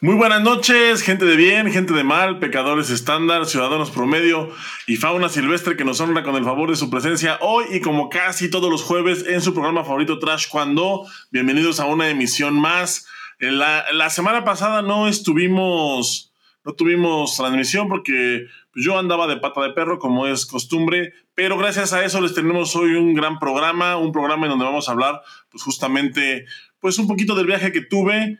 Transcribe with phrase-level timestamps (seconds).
[0.00, 4.48] Muy buenas noches, gente de bien, gente de mal, pecadores estándar, ciudadanos promedio
[4.86, 8.08] y fauna silvestre que nos honra con el favor de su presencia hoy y como
[8.08, 11.04] casi todos los jueves en su programa favorito Trash Cuando.
[11.32, 13.08] Bienvenidos a una emisión más.
[13.40, 18.46] La, la semana pasada no estuvimos, no tuvimos transmisión porque
[18.76, 22.76] yo andaba de pata de perro como es costumbre, pero gracias a eso les tenemos
[22.76, 26.44] hoy un gran programa, un programa en donde vamos a hablar pues justamente
[26.78, 28.38] pues un poquito del viaje que tuve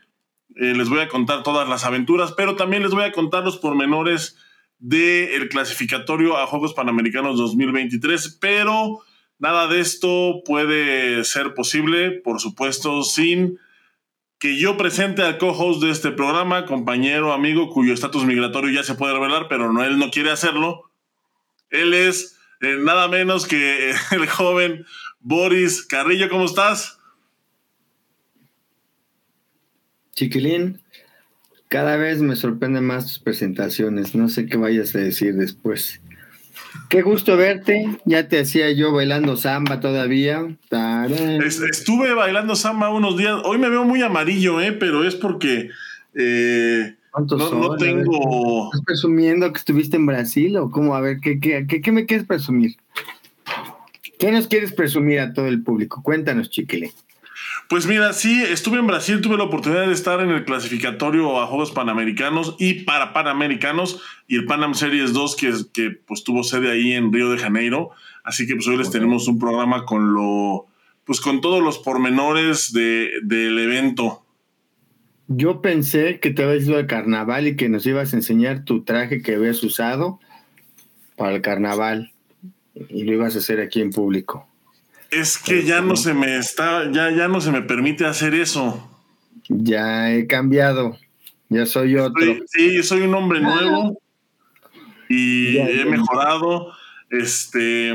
[0.58, 3.58] eh, les voy a contar todas las aventuras, pero también les voy a contar los
[3.58, 4.36] pormenores
[4.80, 9.00] del clasificatorio a Juegos Panamericanos 2023, pero
[9.38, 13.58] nada de esto puede ser posible, por supuesto, sin
[14.40, 18.94] que yo presente al co-host de este programa, compañero, amigo, cuyo estatus migratorio ya se
[18.94, 20.90] puede revelar, pero no, él no quiere hacerlo.
[21.70, 24.84] Él es eh, nada menos que el joven
[25.20, 26.97] Boris Carrillo, ¿cómo estás?
[30.18, 30.80] Chiquilín,
[31.68, 34.16] cada vez me sorprenden más tus presentaciones.
[34.16, 36.00] No sé qué vayas a decir después.
[36.88, 37.86] Qué gusto verte.
[38.04, 40.44] Ya te hacía yo bailando samba todavía.
[41.70, 43.40] Estuve bailando samba unos días.
[43.44, 44.72] Hoy me veo muy amarillo, ¿eh?
[44.72, 45.70] pero es porque
[46.14, 48.72] eh, no, tengo.
[48.72, 50.96] ¿Estás presumiendo que estuviste en Brasil o cómo?
[50.96, 52.74] A ver, ¿qué, qué, qué, qué me quieres presumir?
[54.18, 56.02] ¿Qué nos quieres presumir a todo el público?
[56.02, 56.90] Cuéntanos, chiquilín.
[57.68, 61.46] Pues mira, sí, estuve en Brasil, tuve la oportunidad de estar en el clasificatorio a
[61.46, 66.70] Juegos Panamericanos y para Panamericanos y el Panam Series 2 que, que pues tuvo sede
[66.70, 67.90] ahí en Río de Janeiro.
[68.24, 70.66] Así que pues hoy les tenemos un programa con lo,
[71.04, 74.24] pues con todos los pormenores de, del evento.
[75.26, 78.82] Yo pensé que te habías ido al carnaval y que nos ibas a enseñar tu
[78.82, 80.20] traje que habías usado
[81.16, 82.12] para el carnaval
[82.88, 84.47] y lo ibas a hacer aquí en público.
[85.10, 88.90] Es que ya no se me está, ya, ya no se me permite hacer eso.
[89.48, 90.98] Ya he cambiado,
[91.48, 92.22] ya soy otro.
[92.46, 93.98] sí, soy un hombre nuevo
[95.08, 96.72] y he mejorado.
[97.10, 97.94] Este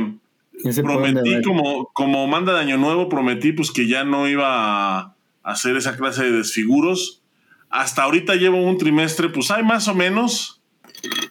[0.81, 5.75] prometí como, como manda de año nuevo, prometí pues que ya no iba a hacer
[5.75, 7.21] esa clase de desfiguros.
[7.69, 10.61] Hasta ahorita llevo un trimestre, pues hay más o menos.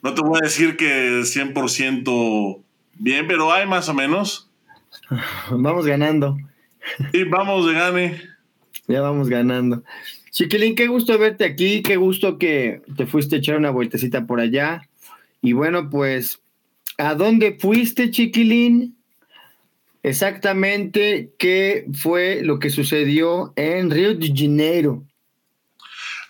[0.02, 2.62] No te voy a decir que 100%
[2.98, 4.50] bien, pero hay más o menos.
[5.50, 6.36] Vamos ganando.
[7.12, 8.22] Y vamos de gane.
[8.88, 9.84] Ya vamos ganando.
[10.30, 14.40] Chiquilín, qué gusto verte aquí, qué gusto que te fuiste a echar una vueltecita por
[14.40, 14.88] allá.
[15.40, 16.40] Y bueno, pues,
[16.98, 18.96] ¿a dónde fuiste, Chiquilín?
[20.02, 25.04] Exactamente, ¿qué fue lo que sucedió en Río de Janeiro?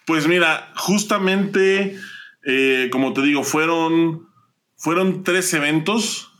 [0.04, 1.96] Pues mira, justamente,
[2.44, 4.28] eh, como te digo, fueron,
[4.76, 6.31] fueron tres eventos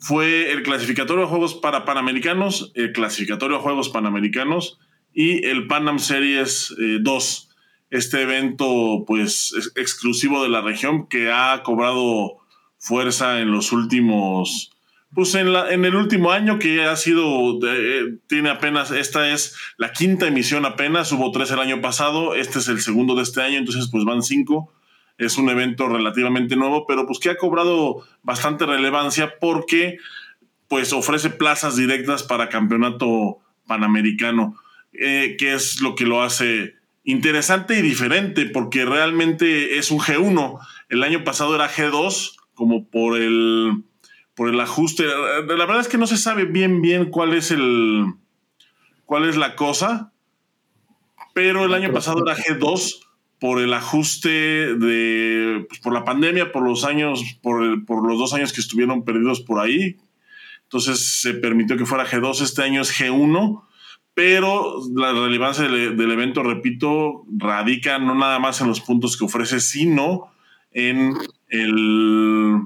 [0.00, 4.78] fue el clasificatorio de Juegos para Panamericanos, el clasificatorio de Juegos Panamericanos
[5.12, 7.46] y el Panam Series 2.
[7.46, 7.50] Eh,
[7.90, 12.38] este evento, pues, exclusivo de la región que ha cobrado
[12.78, 14.70] fuerza en los últimos,
[15.12, 19.56] pues en, la, en el último año que ha sido, eh, tiene apenas, esta es
[19.76, 23.42] la quinta emisión apenas, hubo tres el año pasado, este es el segundo de este
[23.42, 24.72] año, entonces pues van cinco
[25.20, 29.98] es un evento relativamente nuevo, pero pues que ha cobrado bastante relevancia porque
[30.66, 34.56] pues ofrece plazas directas para campeonato panamericano,
[34.94, 40.58] eh, que es lo que lo hace interesante y diferente, porque realmente es un G1.
[40.88, 43.84] El año pasado era G2, como por el,
[44.34, 45.04] por el ajuste.
[45.04, 48.06] La verdad es que no se sabe bien, bien cuál es el,
[49.04, 50.12] cuál es la cosa,
[51.34, 53.09] pero el año pasado era G2
[53.40, 58.34] por el ajuste de, pues, por la pandemia, por los años, por, por los dos
[58.34, 59.96] años que estuvieron perdidos por ahí.
[60.64, 63.62] Entonces se permitió que fuera G2, este año es G1,
[64.14, 69.58] pero la relevancia del, evento, repito, radica no nada más en los puntos que ofrece,
[69.58, 70.30] sino
[70.70, 71.14] en
[71.48, 72.60] el...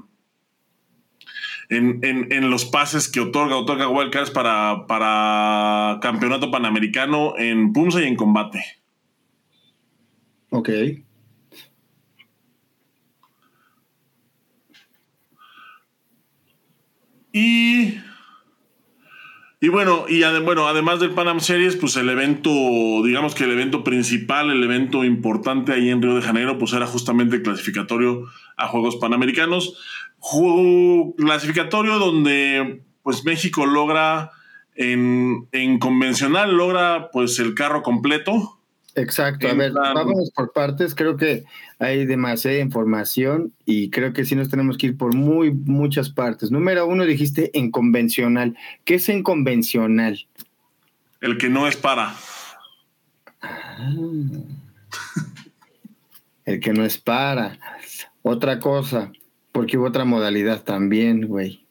[1.67, 8.01] En, en, en los pases que otorga, otorga Wildcards para, para campeonato panamericano en Pumsa
[8.01, 8.63] y en combate.
[10.55, 10.69] Ok.
[17.33, 17.99] Y,
[19.59, 22.49] y bueno, y bueno, además del Panam Series, pues el evento,
[23.03, 26.87] digamos que el evento principal, el evento importante ahí en Río de Janeiro, pues era
[26.87, 28.23] justamente el clasificatorio
[28.55, 29.77] a Juegos Panamericanos.
[31.17, 34.31] Clasificatorio donde pues México logra
[34.75, 38.54] en, en convencional, logra pues el carro completo,
[38.97, 41.43] Exacto, a ver, vamos por partes, creo que
[41.79, 46.49] hay demasiada información y creo que sí nos tenemos que ir por muy muchas partes.
[46.49, 48.57] Número uno, dijiste en convencional.
[48.85, 50.25] ¿Qué es en convencional?
[51.19, 52.15] El que no es para.
[53.41, 53.91] Ah.
[56.45, 57.59] el que no es para.
[58.21, 59.11] Otra cosa,
[59.51, 61.64] porque hubo otra modalidad también, güey.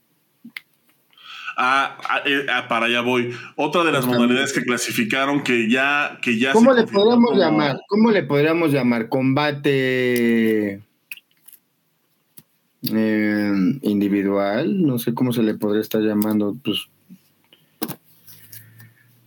[1.56, 3.34] Ah, ah, eh, ah, para allá voy.
[3.56, 7.78] Otra de las modalidades que clasificaron que ya, que ya ¿Cómo le podríamos llamar?
[7.88, 9.08] ¿Cómo le podríamos llamar?
[9.08, 10.80] Combate
[12.92, 13.52] eh,
[13.82, 16.88] individual, no sé cómo se le podría estar llamando, pues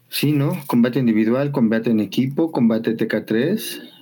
[0.10, 0.58] sí, ¿no?
[0.68, 3.97] Combate individual, combate en equipo, combate TK3.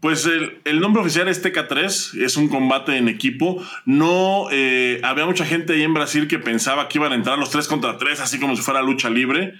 [0.00, 0.28] Pues
[0.64, 3.62] el, nombre oficial es TK3, es un combate en equipo.
[3.86, 7.50] No, eh, había mucha gente ahí en Brasil que pensaba que iban a entrar los
[7.50, 9.54] tres contra tres, así como si fuera lucha libre.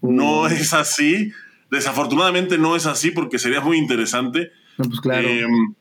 [0.00, 0.46] No mm.
[0.46, 1.32] es así.
[1.70, 4.50] Desafortunadamente no es así porque sería muy interesante.
[4.78, 5.28] No, pues claro.
[5.28, 5.74] Em,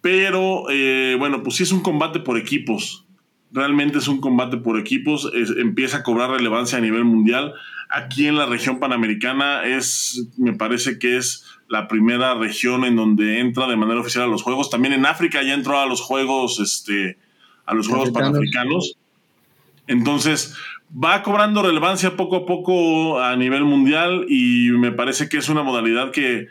[0.00, 3.06] pero eh, bueno, pues sí es un combate por equipos.
[3.52, 5.30] Realmente es un combate por equipos.
[5.58, 7.54] empieza a cobrar relevancia a nivel mundial.
[7.88, 13.40] Aquí en la región panamericana es, me parece que es la primera región en donde
[13.40, 14.68] entra de manera oficial a los juegos.
[14.68, 17.16] También en África ya entró a los juegos, este,
[17.64, 18.98] a los juegos panafricanos.
[19.86, 20.54] Entonces,
[20.92, 25.62] va cobrando relevancia poco a poco a nivel mundial y me parece que es una
[25.62, 26.48] modalidad que,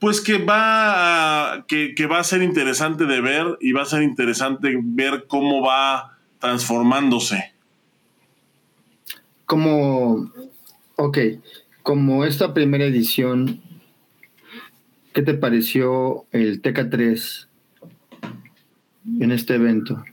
[0.00, 3.86] pues que va, a, que, que va a ser interesante de ver y va a
[3.86, 7.52] ser interesante ver cómo va transformándose.
[9.44, 10.32] Como,
[10.96, 11.18] ok,
[11.84, 13.62] como esta primera edición
[15.16, 17.46] ¿Qué te pareció el TK3
[19.18, 20.04] en este evento?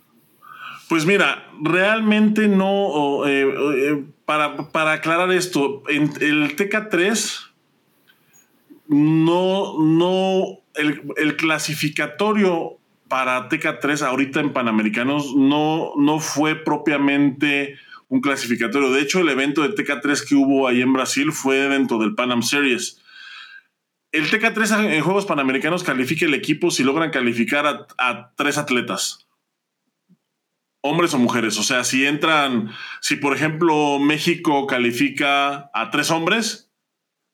[0.87, 7.49] Pues mira, realmente no, eh, eh, para, aclarar esto, en el TK3
[8.87, 12.77] no, no, el, clasificatorio
[13.09, 17.75] para TK3 ahorita en Panamericanos no, no fue propiamente
[18.07, 18.89] un clasificatorio.
[18.89, 22.41] De hecho, el evento de TK3 que hubo ahí en Brasil fue dentro del Panam
[22.41, 23.02] Series
[24.13, 29.27] el TK3 en Juegos Panamericanos califica el equipo si logran calificar a, tres atletas.
[30.81, 31.57] Hombres o mujeres.
[31.57, 32.69] O sea, si entran,
[33.01, 36.71] si por ejemplo México califica a tres hombres,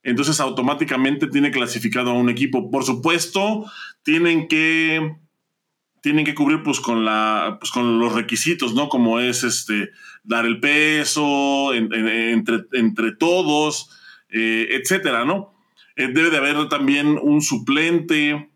[0.03, 2.71] entonces automáticamente tiene clasificado a un equipo.
[2.71, 3.69] Por supuesto,
[4.03, 5.17] tienen que
[6.01, 8.87] tienen que cubrir pues con la pues, con los requisitos, ¿no?
[8.87, 9.89] Como es este
[10.23, 13.89] dar el peso entre, entre todos,
[14.29, 15.58] eh, etcétera, ¿no?
[15.99, 18.49] Eh, debe de haber también un suplente.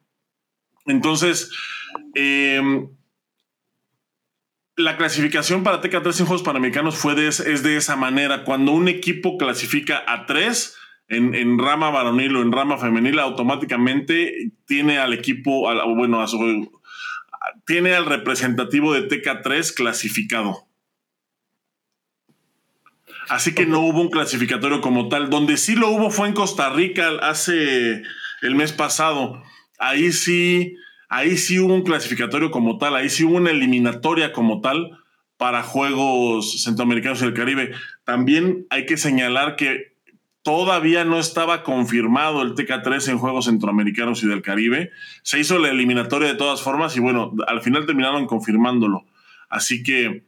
[0.86, 1.52] Entonces,
[2.16, 2.88] em,
[4.78, 8.46] la clasificación para TK3 en Juegos Panamericanos fue es de esa manera.
[8.46, 10.78] Cuando un equipo clasifica a tres
[11.10, 16.26] en, rama varonil o en rama femenil, automáticamente tiene al equipo, bueno,
[17.66, 20.66] tiene al representativo de TK3 clasificado.
[23.30, 25.30] Así que no hubo un clasificatorio como tal.
[25.30, 28.04] Donde sí lo hubo fue en Costa Rica hace
[28.42, 29.42] el mes pasado.
[29.80, 30.76] Ahí sí,
[31.10, 35.00] ahí sí hubo un clasificatorio como tal, ahí sí hubo una eliminatoria como tal
[35.38, 37.72] para Juegos Centroamericanos y del Caribe.
[38.04, 39.94] También hay que señalar que
[40.44, 44.92] todavía no estaba confirmado el TK3 en Juegos Centroamericanos y del Caribe.
[45.24, 49.06] Se hizo la eliminatoria de todas formas y bueno, al final terminaron confirmándolo.
[49.50, 50.24] Así que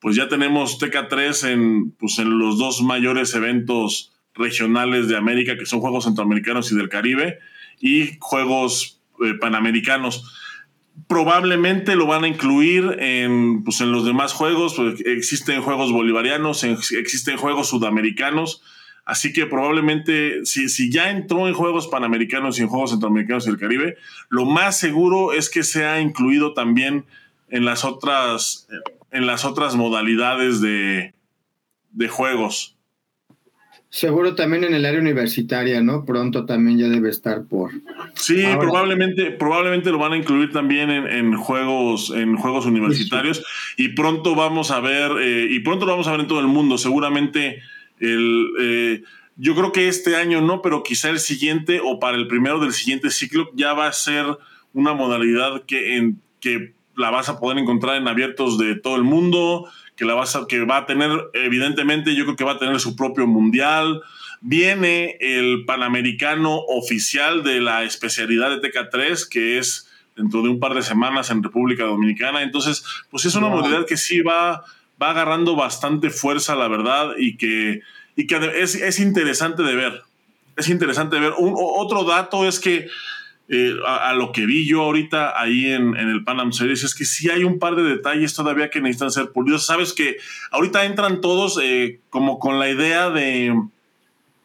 [0.00, 5.66] pues ya tenemos TK3 en, pues en los dos mayores eventos regionales de América, que
[5.66, 7.40] son Juegos Centroamericanos y del Caribe,
[7.80, 10.34] y Juegos eh, Panamericanos.
[11.08, 16.64] Probablemente lo van a incluir en, pues en los demás juegos, pues existen juegos bolivarianos,
[16.64, 18.62] existen juegos sudamericanos,
[19.04, 23.50] así que probablemente si, si ya entró en Juegos Panamericanos y en Juegos Centroamericanos y
[23.50, 23.96] del Caribe,
[24.28, 27.04] lo más seguro es que sea incluido también
[27.48, 28.68] en las otras
[29.10, 31.14] en las otras modalidades de,
[32.08, 32.76] juegos.
[33.90, 36.04] Seguro también en el área universitaria, ¿no?
[36.04, 37.70] Pronto también ya debe estar por.
[38.14, 43.42] Sí, probablemente, probablemente lo van a incluir también en, juegos, en juegos universitarios.
[43.78, 46.48] Y pronto vamos a ver, eh, y pronto lo vamos a ver en todo el
[46.48, 46.76] mundo.
[46.76, 47.62] Seguramente
[47.98, 49.02] el, eh,
[49.36, 52.72] yo creo que este año no, pero quizá el siguiente o para el primero del
[52.72, 54.26] siguiente ciclo ya va a ser
[54.74, 59.04] una modalidad que, en, que la vas a poder encontrar en abiertos de todo el
[59.04, 62.58] mundo, que, la vas a, que va a tener, evidentemente, yo creo que va a
[62.58, 64.02] tener su propio mundial.
[64.40, 70.74] Viene el Panamericano oficial de la especialidad de TK3, que es dentro de un par
[70.74, 72.42] de semanas en República Dominicana.
[72.42, 74.64] Entonces, pues es una modalidad que sí va,
[75.00, 77.82] va agarrando bastante fuerza, la verdad, y que,
[78.16, 80.02] y que es, es interesante de ver.
[80.56, 81.34] Es interesante de ver.
[81.38, 82.88] Un, otro dato es que
[83.50, 87.30] eh, a, lo que vi yo ahorita ahí en, el Panam Series es que sí
[87.30, 89.64] hay un par de detalles todavía que necesitan ser pulidos.
[89.64, 90.16] Sabes que
[90.50, 93.54] ahorita entran todos eh, como con la idea de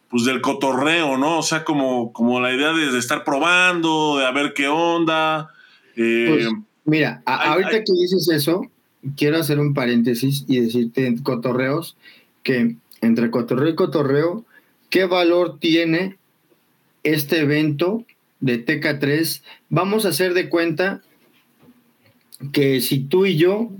[0.09, 1.39] pues del cotorreo, ¿no?
[1.39, 5.49] O sea, como, como la idea de, estar probando, de a ver qué onda.
[5.97, 6.47] Eh, pues,
[6.85, 8.69] mira, ahorita que dices eso,
[9.17, 11.97] quiero hacer un paréntesis y decirte en cotorreos
[12.43, 14.45] que entre cotorreo y cotorreo,
[14.89, 16.15] ¿qué valor tiene
[17.01, 18.05] este evento
[18.43, 19.41] de TK3?
[19.69, 21.01] Vamos a hacer de cuenta
[22.51, 23.71] que si tú y yo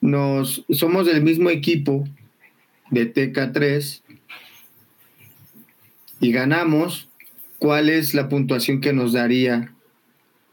[0.00, 2.04] nos somos del mismo equipo
[2.90, 4.00] de TK3
[6.20, 7.08] y ganamos,
[7.58, 9.74] ¿cuál es la puntuación que nos daría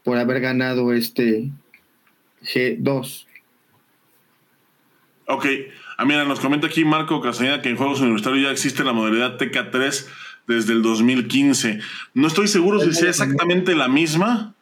[0.02, 1.52] por haber ganado este
[2.42, 3.26] G2?
[5.26, 5.46] Ok,
[5.96, 9.38] ah, mira, nos comenta aquí Marco Castañeda que en Juegos Universitarios ya existe la modalidad
[9.38, 10.08] TK3
[10.48, 11.78] desde el 2015.
[12.14, 14.54] No estoy seguro si sea exactamente la misma,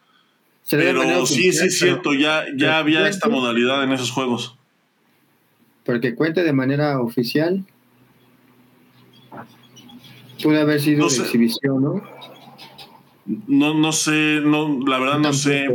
[0.69, 4.55] pero sí, sí es cierto, ya, ya había esta modalidad en esos juegos.
[5.85, 7.63] Porque cuente de manera oficial.
[10.43, 12.03] Puede haber sido de exhibición, ¿no?
[13.47, 15.65] No, no sé, no, la verdad no sé.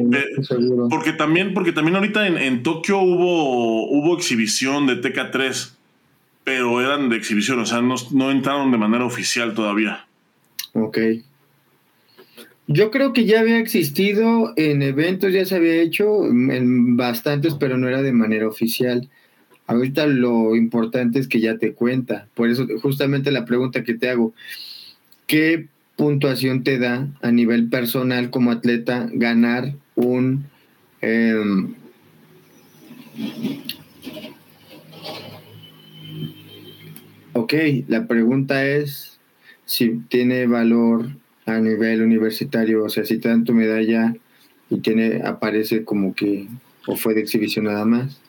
[0.88, 5.74] porque también, porque también ahorita en, Tokio hubo, hubo exhibición de TK3,
[6.44, 10.06] pero eran de exhibición, o sea, no, no entraron de manera oficial todavía.
[10.72, 10.98] Ok.
[12.66, 17.76] Yo creo que ya había existido en eventos, ya se había hecho en bastantes, pero
[17.76, 19.08] no era de manera oficial.
[19.66, 22.28] Ahorita lo importante es que ya te cuenta.
[22.34, 24.32] Por eso, justamente la pregunta que te hago,
[25.26, 30.44] ¿qué puntuación te da a nivel personal como atleta ganar un...
[31.00, 31.74] Em,
[37.32, 37.54] ok,
[37.88, 39.18] la pregunta es
[39.64, 41.08] si tiene valor
[41.46, 44.14] a nivel universitario, o sea, si te dan tu medalla
[44.70, 46.48] y tiene, aparece como que,
[46.86, 48.20] o fue de exhibición nada más.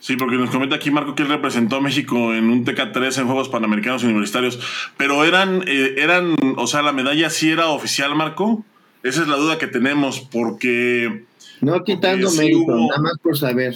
[0.00, 3.26] Sí, porque nos comenta aquí Marco que él representó a México en un TK3 en
[3.26, 4.60] Juegos Panamericanos Universitarios.
[4.96, 8.64] Pero eran, eh, eran, o sea, la medalla sí era oficial, Marco.
[9.02, 11.24] Esa es la duda que tenemos, porque.
[11.60, 13.74] No quitando mérito, nada más por saber.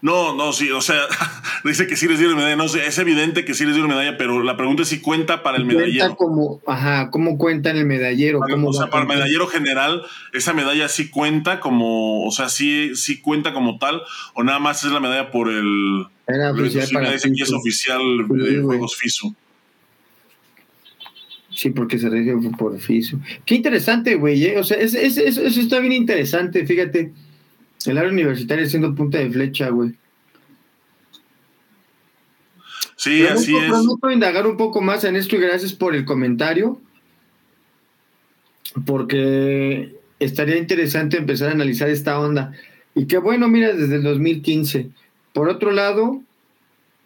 [0.00, 1.00] No, no, sí, o sea,
[1.64, 2.56] dice que sí les dieron medalla.
[2.56, 5.42] No sé, es evidente que sí les dieron medalla, pero la pregunta es si cuenta
[5.42, 6.16] para el medallero.
[6.16, 8.40] Como, ajá, ¿cómo cuenta en el medallero?
[8.40, 10.02] o sea, para el medallero general,
[10.32, 14.02] esa medalla sí cuenta como, o sea, sí, sí cuenta como tal,
[14.34, 16.06] o nada más es la medalla por el.
[16.26, 19.34] Era oficial para dice que es oficial de Juegos FISU.
[21.50, 23.18] Sí, porque se rige por FISU.
[23.44, 24.44] Qué interesante, güey.
[24.44, 24.58] ¿eh?
[24.58, 27.12] O sea, eso está bien interesante, fíjate.
[27.86, 29.94] El área universitaria siendo punta de flecha, güey.
[32.96, 33.72] Sí, así es.
[34.00, 36.80] puedo indagar un poco más en esto y gracias por el comentario.
[38.84, 42.52] Porque estaría interesante empezar a analizar esta onda.
[42.94, 44.90] Y qué bueno, mira, desde el 2015.
[45.32, 46.22] Por otro lado,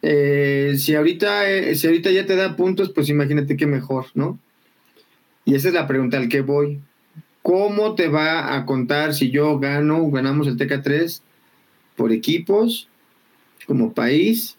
[0.01, 4.39] eh, si, ahorita, eh, si ahorita ya te da puntos, pues imagínate qué mejor, ¿no?
[5.45, 6.79] Y esa es la pregunta al que voy.
[7.43, 11.21] ¿Cómo te va a contar si yo gano, ganamos el TK3
[11.97, 12.87] por equipos,
[13.67, 14.57] como país?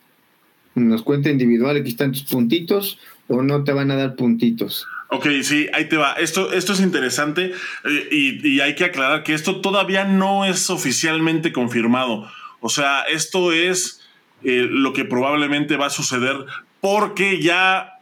[0.74, 4.86] Nos cuenta individual, aquí están tus puntitos, o no te van a dar puntitos.
[5.08, 6.12] Ok, sí, ahí te va.
[6.14, 7.52] Esto, esto es interesante
[7.84, 12.28] eh, y, hay que aclarar que esto todavía no es oficialmente confirmado.
[12.60, 14.02] O sea, esto es
[14.42, 16.36] eh, lo que probablemente va a suceder
[16.80, 17.93] porque ya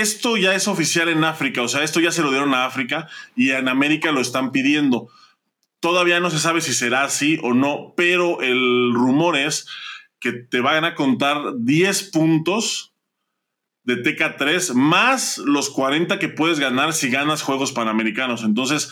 [0.00, 3.08] esto ya es oficial en África, o sea, esto ya se lo dieron a África
[3.36, 5.08] y en América lo están pidiendo.
[5.80, 9.66] Todavía no se sabe si será así o no, pero el rumor es
[10.18, 12.94] que te van a contar 10 puntos
[13.84, 18.42] de TK3 más los 40 que puedes ganar si ganas Juegos Panamericanos.
[18.42, 18.90] Entonces,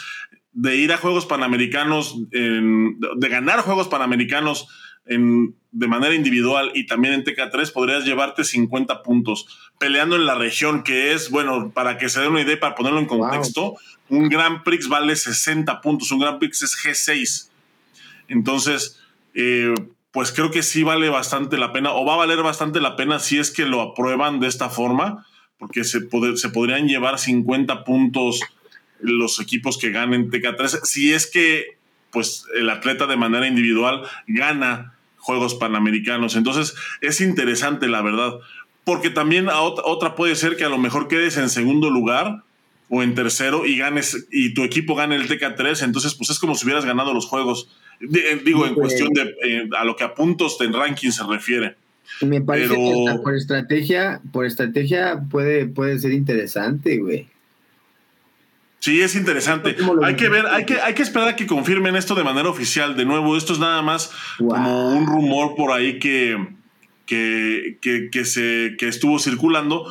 [0.53, 4.69] de ir a Juegos Panamericanos, de ganar Juegos Panamericanos
[5.05, 9.71] de manera individual y también en TK3 podrías llevarte 50 puntos.
[9.79, 13.01] Peleando en la región, que es, bueno, para que se den una idea, para ponerlo
[13.01, 13.77] en contexto,
[14.09, 17.49] un Grand Prix vale 60 puntos, un Grand Prix es G6.
[18.29, 19.01] Entonces,
[19.35, 19.75] eh,
[20.13, 23.19] pues creo que sí vale bastante la pena, o va a valer bastante la pena
[23.19, 25.27] si es que lo aprueban de esta forma,
[25.59, 26.01] porque se,
[26.37, 28.41] se podrían llevar 50 puntos
[29.01, 31.79] los equipos que ganen TK3, si es que
[32.13, 36.37] pues el atleta de manera individual gana Juegos Panamericanos.
[36.37, 38.35] Entonces es interesante, la verdad,
[38.85, 42.43] porque también otra puede ser que a lo mejor quedes en segundo lugar
[42.89, 46.55] o en tercero y ganes y tu equipo gane el TK3, entonces pues es como
[46.55, 47.69] si hubieras ganado los juegos.
[48.01, 51.77] Eh, digo, en cuestión de eh, a lo que a puntos en ranking se refiere.
[52.21, 57.29] Me parece que por estrategia, por estrategia puede, puede ser interesante, güey.
[58.83, 59.77] Sí, es interesante.
[60.03, 62.97] Hay que ver, hay que, hay que esperar a que confirmen esto de manera oficial.
[62.97, 66.49] De nuevo, esto es nada más como un rumor por ahí que,
[67.07, 67.79] que,
[68.11, 69.87] que, se, que estuvo circulando.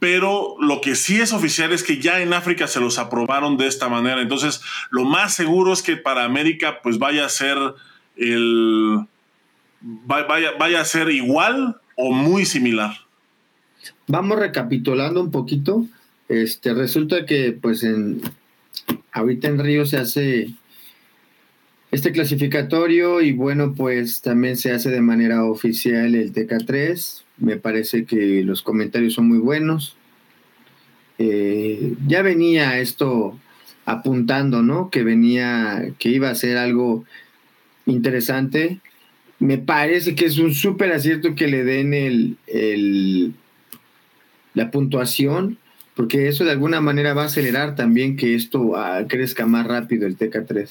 [0.00, 3.68] pero lo que sí es oficial es que ya en África se los aprobaron de
[3.68, 4.20] esta manera.
[4.20, 7.56] Entonces, lo más seguro es que para América pues vaya a ser
[8.16, 9.06] el
[9.80, 12.92] vaya, vaya a ser igual o muy similar.
[14.08, 15.86] Vamos recapitulando un poquito.
[16.28, 18.20] Este resulta que pues en
[19.12, 20.50] ahorita en Río se hace
[21.90, 27.22] este clasificatorio y bueno, pues también se hace de manera oficial el TK3.
[27.38, 29.96] Me parece que los comentarios son muy buenos.
[31.18, 33.38] Eh, ya venía esto
[33.84, 34.90] apuntando, ¿no?
[34.90, 37.04] Que venía, que iba a ser algo
[37.86, 38.80] interesante.
[39.38, 43.34] Me parece que es un súper acierto que le den el, el,
[44.54, 45.58] la puntuación,
[45.96, 50.06] porque eso de alguna manera va a acelerar también que esto ah, crezca más rápido
[50.06, 50.68] el TK3.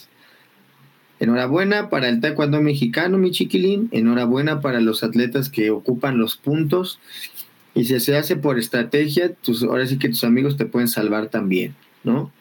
[1.19, 3.89] Enhorabuena para el taekwondo mexicano, mi chiquilín.
[3.91, 6.99] Enhorabuena para los atletas que ocupan los puntos.
[7.73, 11.27] Y si se hace por estrategia, tus, ahora sí que tus amigos te pueden salvar
[11.29, 12.31] también, ¿no?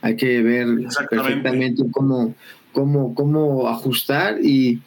[0.00, 0.66] Hay que ver
[1.10, 2.34] perfectamente cómo,
[2.72, 4.80] cómo, cómo ajustar y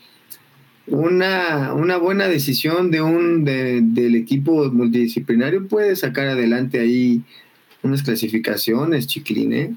[0.92, 7.22] una, una buena decisión de un del equipo multidisciplinario puede sacar adelante ahí
[7.82, 9.74] unas clasificaciones, chiquilín, ¿eh?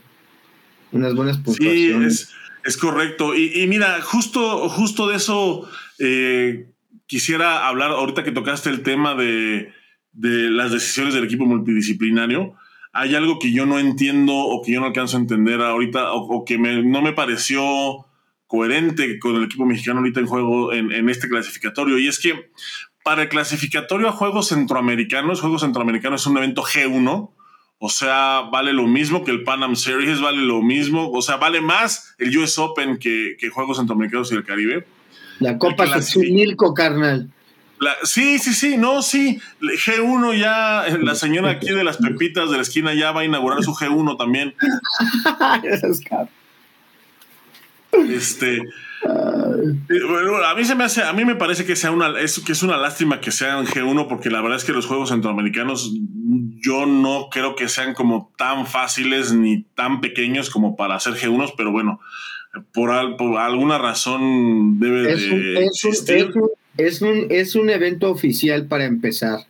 [0.93, 2.21] Unas buenas puntuaciones.
[2.21, 3.35] Sí, es correcto.
[3.35, 5.69] Y, mira, justo, justo de eso
[5.99, 6.67] eh,
[7.07, 9.73] quisiera hablar ahorita que tocaste el tema de,
[10.13, 12.55] las decisiones del equipo multidisciplinario.
[12.93, 16.45] Hay algo que yo no entiendo o que yo no alcanzo a entender ahorita o,
[16.45, 18.07] que no me pareció
[18.47, 21.99] coherente con el equipo mexicano ahorita en juego en, en, este clasificatorio.
[21.99, 22.51] Y es que
[23.03, 27.31] para el clasificatorio a Juegos Centroamericanos, Juegos Centroamericanos es un evento G1
[27.87, 31.37] o sea, vale lo mismo que el Pan Am Series, vale lo mismo, o sea,
[31.37, 34.87] vale más el US Open que, que Juegos Centroamericanos y el Caribe.
[35.39, 37.31] La Copa Xochimilco, carnal.
[38.05, 39.39] sí, sí, sí, no, sí.
[39.61, 43.63] G1 ya, la señora aquí de las pepitas de la esquina ya va a inaugurar
[43.63, 44.55] su G1 también.
[48.09, 48.63] este,
[49.03, 52.53] bueno, a mí se me hace, a mí me parece que sea una, es, que
[52.53, 55.93] es una lástima que sean G1 porque la verdad es que los juegos centroamericanos
[56.65, 61.55] yo no creo que sean como tan fáciles ni tan pequeños como para hacer G1,
[61.57, 62.01] pero bueno,
[62.73, 65.57] por, alguna razón debe es un,
[66.77, 69.41] es un, es, un, evento oficial para empezar.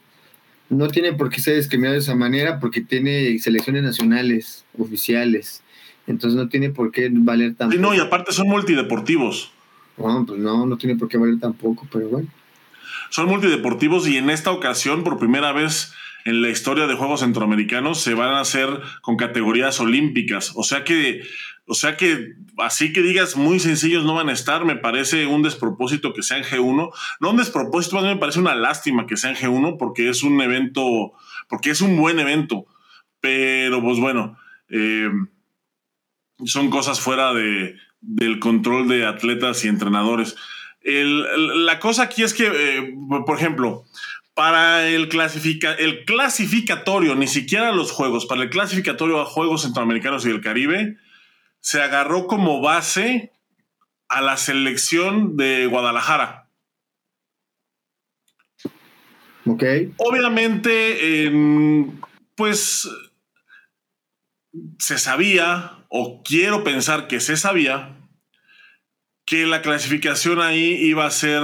[0.71, 5.63] No tiene por qué ser discriminado de esa manera porque tiene selecciones nacionales oficiales.
[6.07, 7.75] Entonces no tiene por qué valer tanto.
[7.75, 9.53] Sí, no, y aparte son multideportivos.
[9.97, 12.29] No, pues no, no tiene por qué valer tampoco, pero bueno.
[13.11, 15.93] Son multideportivos y en esta ocasión, por primera vez
[16.25, 18.69] en la historia de Juegos Centroamericanos, se van a hacer
[19.03, 20.53] con categorías olímpicas.
[20.57, 21.23] O sea que,
[21.67, 25.43] o sea que, así que digas muy sencillos no van a estar, me parece un
[25.43, 26.91] despropósito que sean G1.
[27.21, 30.41] No un despropósito, más bien me parece una lástima que sean G1 porque es un
[30.41, 31.13] evento,
[31.49, 32.67] porque es un buen evento.
[33.21, 34.37] Pero pues bueno,
[34.71, 35.11] eh,
[36.45, 40.37] son cosas fuera de, del control de atletas y entrenadores.
[40.83, 42.95] la cosa aquí es que, eh,
[43.27, 43.85] por ejemplo,
[44.35, 50.27] para el, clasifica, el clasificatorio, ni siquiera los juegos, para el clasificatorio a Juegos Centroamericanos
[50.27, 50.97] y del Caribe,
[51.61, 53.33] se agarró como base
[54.09, 56.49] a la selección de Guadalajara.
[59.47, 59.63] Ok.
[59.99, 61.31] Obviamente,
[62.35, 62.89] pues
[64.79, 67.97] se sabía, o quiero pensar que se sabía,
[69.25, 71.41] que la clasificación ahí iba a ser,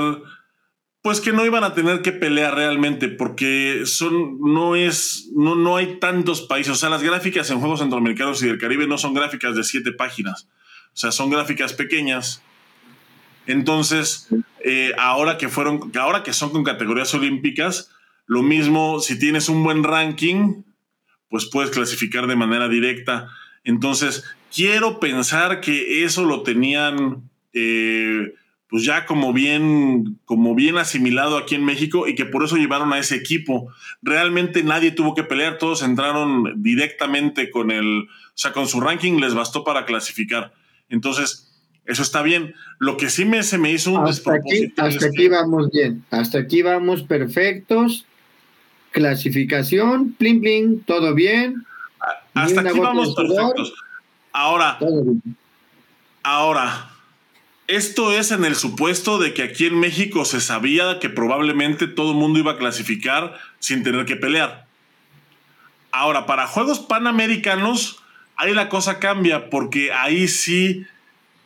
[1.03, 5.77] pues que no iban a tener que pelear realmente, porque son, no es, no, no
[5.77, 9.15] hay tantos países, o sea, las gráficas en Juegos Centroamericanos y del Caribe no son
[9.15, 10.49] gráficas de siete páginas,
[10.87, 12.43] o sea, son gráficas pequeñas.
[13.47, 14.31] Entonces,
[14.65, 17.93] eh, ahora que fueron, ahora que son con categorías olímpicas,
[18.27, 20.65] lo mismo, si tienes un buen ranking,
[21.29, 23.29] pues puedes clasificar de manera directa.
[23.63, 28.35] Entonces, quiero pensar que eso lo tenían eh,
[28.69, 32.93] pues ya como bien, como bien asimilado aquí en México y que por eso llevaron
[32.93, 33.73] a ese equipo.
[34.01, 39.19] Realmente nadie tuvo que pelear, todos entraron directamente con el, o sea, con su ranking
[39.19, 40.53] les bastó para clasificar.
[40.89, 41.51] Entonces,
[41.85, 42.55] eso está bien.
[42.79, 46.39] Lo que sí me, se me hizo un hasta Aquí, hasta aquí vamos bien, hasta
[46.39, 48.07] aquí vamos perfectos
[48.91, 51.65] clasificación, plim plim, todo bien.
[52.35, 53.75] Hasta aquí vamos perfectos.
[54.33, 54.79] Ahora,
[56.23, 56.91] ahora,
[57.67, 62.13] esto es en el supuesto de que aquí en México se sabía que probablemente todo
[62.13, 64.67] el mundo iba a clasificar sin tener que pelear.
[65.93, 68.03] Ahora, para Juegos Panamericanos,
[68.37, 70.87] ahí la cosa cambia porque ahí sí,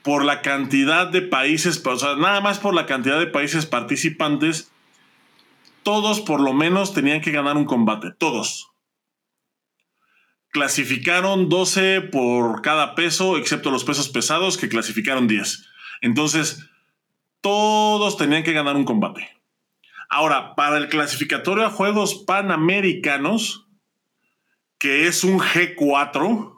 [0.03, 4.71] por la cantidad de países, o sea, nada más por la cantidad de países participantes,
[5.83, 8.71] todos por lo menos tenían que ganar un combate, todos.
[10.55, 15.69] Clasificaron 12 por cada peso, excepto los pesos pesados, que clasificaron 10.
[16.01, 16.65] Entonces,
[17.41, 19.29] todos tenían que ganar un combate.
[20.09, 23.67] Ahora, para el clasificatorio a Juegos Panamericanos,
[24.79, 26.55] que es un G4,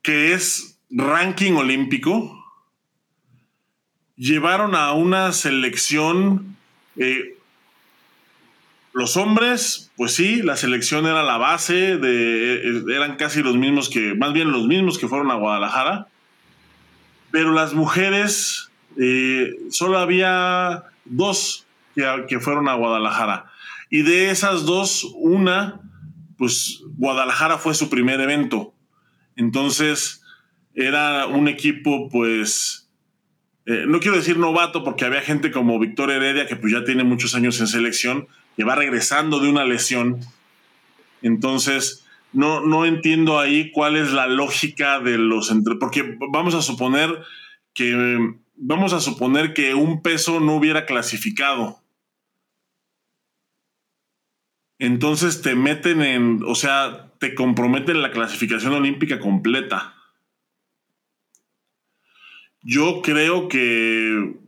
[0.00, 2.46] que es ranking olímpico,
[4.16, 6.56] llevaron a una selección
[6.96, 7.35] eh,
[8.96, 14.14] los hombres, pues sí, la selección era la base, eh, eran casi los mismos que,
[14.14, 16.08] más bien los mismos que fueron a Guadalajara,
[17.30, 23.52] pero las mujeres, eh, solo había dos que, que fueron a Guadalajara.
[23.90, 25.78] Y de esas dos, una,
[26.38, 28.72] pues Guadalajara fue su primer evento.
[29.36, 30.22] Entonces,
[30.74, 32.88] era un equipo, pues,
[33.66, 37.04] eh, no quiero decir novato, porque había gente como Víctor Heredia, que pues ya tiene
[37.04, 40.20] muchos años en selección, que va regresando de una lesión.
[41.22, 45.76] Entonces, no, no entiendo ahí cuál es la lógica de los entre.
[45.76, 47.22] Porque vamos a suponer
[47.74, 48.34] que.
[48.58, 51.82] Vamos a suponer que un peso no hubiera clasificado.
[54.78, 56.42] Entonces te meten en.
[56.46, 59.94] O sea, te comprometen la clasificación olímpica completa.
[62.62, 64.45] Yo creo que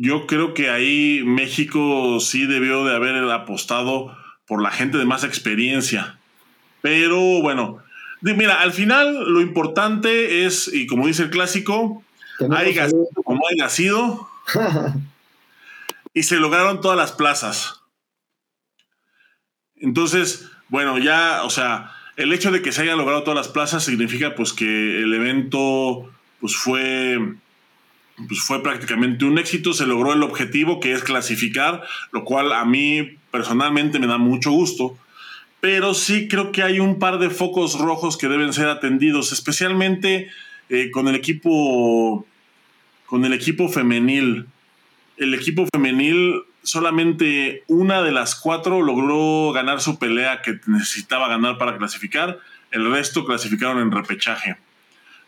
[0.00, 5.24] yo creo que ahí México sí debió de haber apostado por la gente de más
[5.24, 6.20] experiencia.
[6.82, 7.78] Pero bueno,
[8.20, 12.04] mira, al final lo importante es, y como dice el clásico,
[12.52, 12.78] hay
[13.24, 14.28] como haya sido,
[16.14, 17.82] y se lograron todas las plazas.
[19.74, 23.82] Entonces, bueno, ya, o sea, el hecho de que se hayan logrado todas las plazas
[23.82, 26.08] significa pues que el evento
[26.38, 27.18] pues fue
[28.26, 32.64] pues fue prácticamente un éxito, se logró el objetivo que es clasificar, lo cual a
[32.64, 34.96] mí personalmente me da mucho gusto,
[35.60, 40.30] pero sí creo que hay un par de focos rojos que deben ser atendidos, especialmente
[40.68, 42.26] eh, con el equipo
[43.06, 44.46] con el equipo femenil.
[45.16, 51.56] El equipo femenil solamente una de las cuatro logró ganar su pelea que necesitaba ganar
[51.56, 52.38] para clasificar,
[52.70, 54.58] el resto clasificaron en repechaje.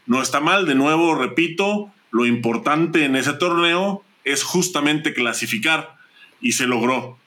[0.06, 5.96] No está mal, de nuevo repito, lo importante en ese torneo es justamente clasificar
[6.40, 7.18] y se logró.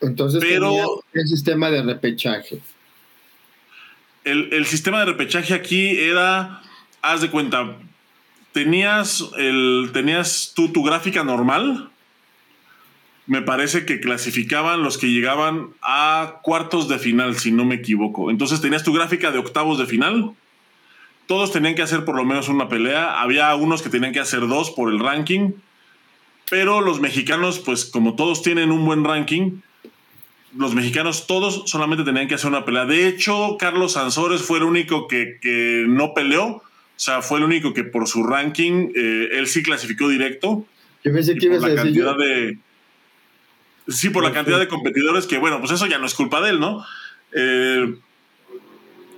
[0.00, 2.60] Entonces, pero el sistema de repechaje.
[4.24, 6.60] El, sistema de repechaje aquí era,
[7.00, 7.78] haz de cuenta,
[8.52, 11.90] tenías, el, tenías tú tu gráfica normal.
[13.26, 18.30] Me parece que clasificaban los que llegaban a cuartos de final, si no me equivoco.
[18.30, 20.34] Entonces tenías tu gráfica de octavos de final
[21.28, 23.20] todos tenían que hacer por lo menos una pelea.
[23.20, 25.52] Había unos que tenían que hacer dos por el ranking.
[26.50, 29.60] Pero los mexicanos, pues como todos tienen un buen ranking,
[30.56, 32.86] los mexicanos todos solamente tenían que hacer una pelea.
[32.86, 36.46] De hecho, Carlos Sansores fue el único que, no peleó.
[36.46, 36.62] O
[36.96, 40.64] sea, fue el único que por su ranking, eh, él sí clasificó directo.
[41.04, 42.14] Yo pensé que ibas a decir yo.
[42.14, 42.56] De,
[43.86, 46.50] sí, por la cantidad de competidores que, bueno, pues eso ya no es culpa de
[46.50, 46.86] él, ¿no?
[47.32, 47.98] Eh,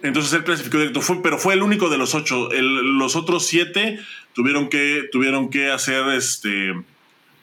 [0.02, 2.48] entonces él clasificó directo, fue, pero fue el único de los ocho.
[2.52, 4.00] los otros siete
[4.34, 6.74] tuvieron que, tuvieron que hacer este.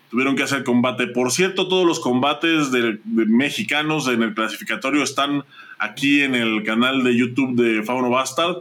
[0.09, 1.07] Tuvieron que hacer combate.
[1.07, 5.43] Por cierto, todos los combates de, mexicanos en el clasificatorio están
[5.79, 8.57] aquí en el canal de YouTube de Fauno Bastard.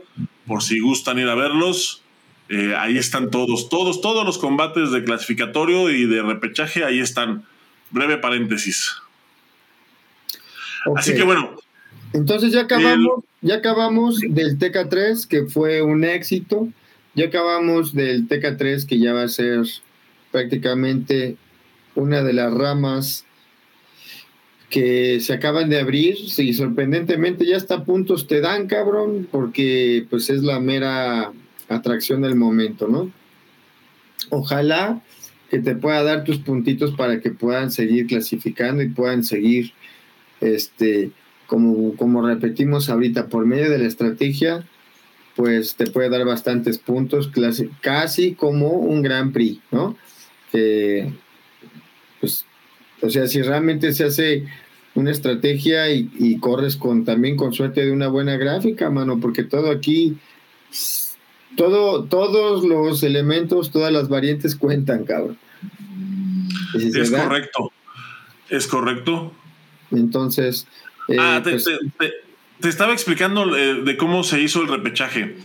[0.46, 2.02] Por si gustan ir a verlos.
[2.48, 6.85] Eh, ahí están todos, todos, todos los combates de clasificatorio y de repechaje.
[6.85, 7.44] Ahí están.
[7.90, 8.96] Breve paréntesis.
[10.96, 11.56] Así que bueno,
[12.12, 16.68] entonces ya acabamos, ya acabamos del TK3, que fue un éxito.
[17.14, 19.66] Ya acabamos del TK3, que ya va a ser
[20.32, 21.37] prácticamente
[21.94, 23.24] una de las ramas
[24.70, 26.16] que se acaban de abrir.
[26.38, 31.32] Y sorprendentemente ya hasta puntos te dan, cabrón, porque pues es la mera
[31.68, 33.11] atracción del momento, ¿no?
[34.30, 35.02] Ojalá
[35.50, 39.72] que te pueda dar tus puntitos para que puedan seguir clasificando y puedan seguir
[40.40, 41.11] este
[41.46, 44.66] como, como repetimos ahorita, por medio de la estrategia,
[45.37, 47.30] pues te puede dar bastantes puntos,
[47.80, 49.96] casi como un Gran Prix, ¿no?
[52.20, 52.46] pues,
[53.02, 54.46] o sea, si realmente se hace
[54.94, 59.70] una estrategia y, corres con también con suerte de una buena gráfica, mano, porque todo
[59.70, 60.16] aquí,
[61.56, 65.37] todo, todos los elementos, todas las variantes cuentan, cabrón.
[66.74, 67.72] es correcto,
[68.48, 69.32] es correcto.
[69.90, 70.66] Entonces,
[71.18, 71.64] ah, eh, pues
[72.60, 75.36] te, estaba explicando eh, de cómo se hizo el repechaje.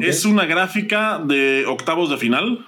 [0.00, 2.66] Es una gráfica de octavos de final.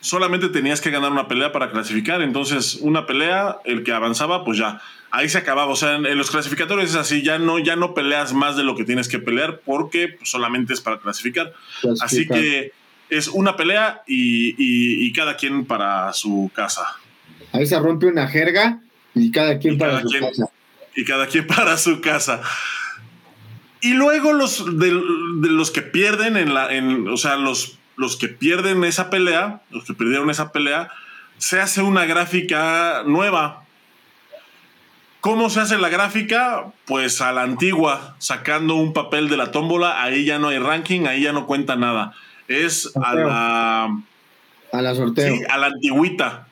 [0.00, 2.22] Solamente tenías que ganar una pelea para clasificar.
[2.22, 4.80] Entonces, una pelea, el que avanzaba, pues ya.
[5.10, 5.70] ahí se acababa.
[5.70, 8.76] O sea, en, los clasificatorios es así, ya no, ya no peleas más de lo
[8.76, 11.52] que tienes que pelear porque pues, solamente es para clasificar.
[12.00, 12.72] Así que
[13.10, 16.84] es una pelea y, cada quien para su casa.
[17.52, 18.80] Ahí se rompe una jerga
[19.14, 20.50] y cada quien para su casa.
[20.98, 22.42] Y cada quien para su casa.
[23.80, 28.28] Y luego los de, los que pierden en la, en, o sea, los, los que
[28.28, 30.90] pierden esa pelea, los que perdieron esa pelea,
[31.38, 33.62] se hace una gráfica nueva
[35.20, 36.72] ¿Cómo se hace la gráfica?
[36.86, 41.06] Pues a la antigua, sacando un papel de la tómbola, ahí ya no hay ranking,
[41.06, 42.14] ahí ya no cuenta nada.
[42.46, 44.00] Es a la...
[44.72, 45.34] A la sorteo.
[45.34, 46.46] Sí, a la antigüita.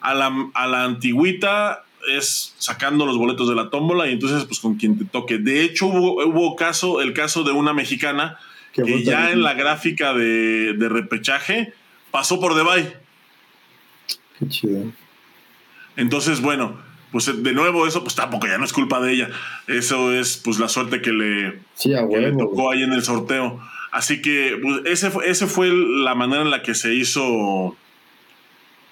[0.00, 4.60] A la, a la antigüita es sacando los boletos de la tómbola y entonces pues
[4.60, 5.38] con quien te toque.
[5.38, 8.38] De hecho hubo, hubo caso, el caso de una mexicana
[8.72, 11.72] que ya en la gráfica de, de repechaje
[12.10, 12.94] pasó por Debay.
[14.38, 14.92] Qué chido.
[15.96, 16.78] Entonces, bueno,
[17.12, 19.30] pues de nuevo eso pues tampoco ya no es culpa de ella.
[19.66, 21.60] Eso es pues la suerte que le,
[22.38, 23.60] tocó ahí en el sorteo.
[23.92, 27.76] Así que pues, ese, fue, ese fue la manera en la que se hizo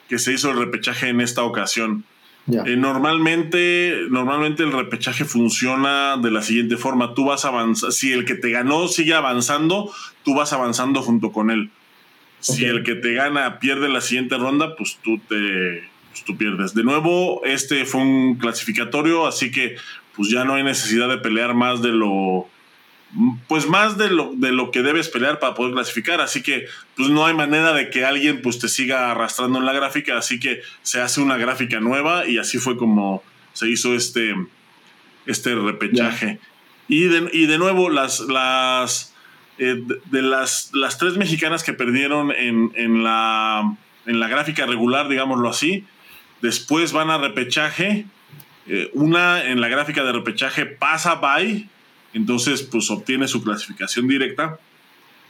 [0.09, 2.05] que se hizo el repechaje en esta ocasión.
[2.51, 7.15] Eh, normalmente, normalmente el repechaje funciona de la siguiente forma.
[7.15, 9.93] Tú vas avanzando, si el que te ganó sigue avanzando,
[10.25, 11.71] tú vas avanzando junto con él.
[12.41, 16.75] Si el que te gana pierde la siguiente ronda, pues tú te, pues, tú pierdes.
[16.75, 19.77] De nuevo, este fue un clasificatorio, así que
[20.17, 22.49] pues ya no hay necesidad de pelear más de lo
[23.47, 26.67] pues más de lo, de lo que debes pelear para poder clasificar, así que
[26.97, 30.39] pues no hay manera de que alguien pues te siga arrastrando en la gráfica, así
[30.39, 33.23] que se hace una gráfica nueva y así fue como
[33.55, 34.35] se hizo este,
[35.27, 36.39] este repechaje.
[36.87, 39.15] Y de, y de, nuevo, las, las,
[39.59, 45.09] eh, de, las, las tres mexicanas que perdieron en, en, la, en la gráfica regular,
[45.09, 45.85] digámoslo así,
[46.41, 48.07] Después van a repechaje.
[48.67, 51.69] Eh, una en la gráfica de repechaje pasa by,
[52.15, 54.59] entonces pues obtiene su clasificación directa.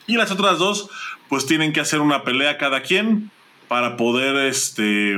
[0.07, 0.89] Y las otras dos
[1.29, 3.31] pues tienen que hacer una pelea cada quien
[3.69, 5.17] para poder este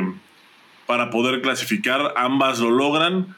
[0.86, 2.14] para poder clasificar.
[2.16, 3.36] Ambas lo logran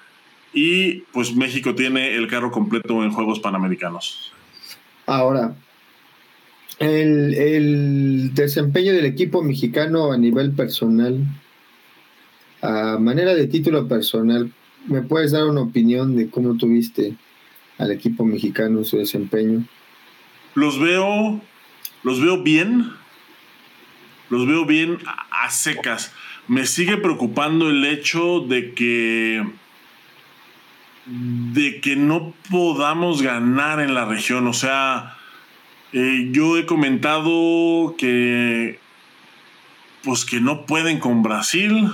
[0.55, 4.33] y pues México tiene el carro completo en Juegos Panamericanos.
[5.05, 5.55] Ahora,
[6.79, 11.27] el, el desempeño del equipo mexicano a nivel personal
[12.63, 14.51] a manera de título personal,
[14.87, 17.17] ¿me puedes dar una opinión de cómo tuviste
[17.79, 19.65] al equipo mexicano su desempeño?
[20.55, 21.41] Los veo,
[22.03, 22.91] los veo bien,
[24.29, 24.99] los veo bien
[25.31, 26.13] a, secas.
[26.49, 29.45] Me sigue preocupando el hecho de que
[31.07, 34.47] de que no podamos ganar en la región.
[34.47, 35.17] O sea,
[35.93, 38.79] eh, yo he comentado que
[40.03, 41.93] pues que no pueden con Brasil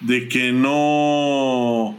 [0.00, 1.98] de que no,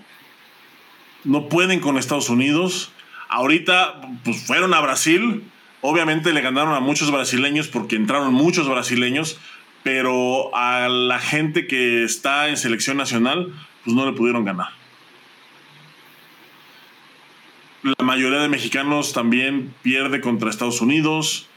[1.30, 2.92] no pueden con Estados Unidos.
[3.30, 5.44] Ahorita pues fueron a Brasil,
[5.82, 9.40] obviamente le ganaron a muchos brasileños porque entraron muchos brasileños,
[9.84, 14.70] pero a la gente que está en selección nacional pues no le pudieron ganar.
[17.84, 21.48] La mayoría de mexicanos también pierde contra Estados Unidos.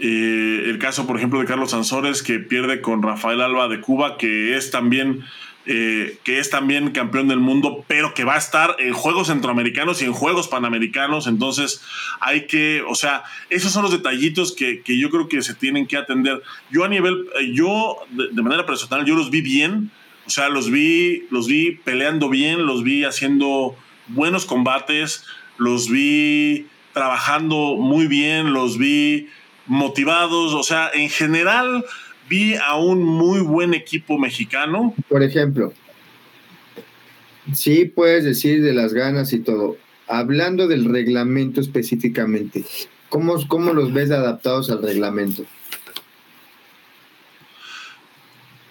[0.00, 4.16] Eh, el caso, por ejemplo, de Carlos Sansores, que pierde con Rafael Alba de Cuba,
[4.16, 5.24] que es también
[5.70, 10.00] eh, que es también campeón del mundo, pero que va a estar en Juegos Centroamericanos
[10.00, 11.26] y en Juegos Panamericanos.
[11.26, 11.82] Entonces
[12.20, 15.98] hay que, o sea, esos son los detallitos que, yo creo que se tienen que
[15.98, 16.42] atender.
[16.70, 19.90] Yo a nivel, eh, yo de, manera personal, yo los vi bien.
[20.26, 23.76] O sea, los vi, los vi peleando bien, los vi haciendo
[24.06, 25.26] buenos combates,
[25.58, 29.28] los vi trabajando muy bien, los vi
[29.66, 30.54] motivados.
[30.54, 31.84] O sea, en general,
[32.28, 34.94] vi a un muy buen equipo mexicano.
[35.08, 35.72] Por ejemplo,
[37.52, 39.76] sí puedes decir de las ganas y todo.
[40.06, 42.64] Hablando del reglamento específicamente,
[43.08, 45.44] ¿cómo, cómo los ves adaptados al reglamento?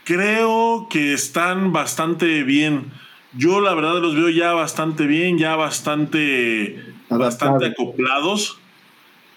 [0.04, 2.91] Creo que están bastante bien.
[3.34, 8.58] Yo la verdad los veo ya bastante bien, ya bastante, bastante acoplados.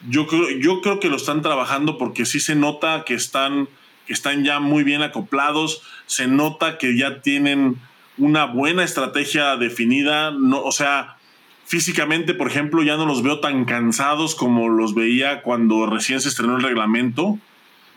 [0.08, 3.68] Yo creo, yo creo que lo están trabajando porque sí se nota que están
[4.12, 7.76] están ya muy bien acoplados, se nota que ya tienen
[8.18, 11.16] una buena estrategia definida, no, o sea,
[11.64, 16.28] físicamente, por ejemplo, ya no los veo tan cansados como los veía cuando recién se
[16.28, 17.38] estrenó el reglamento,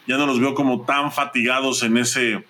[0.08, 2.44] ya no los veo como tan fatigados en ese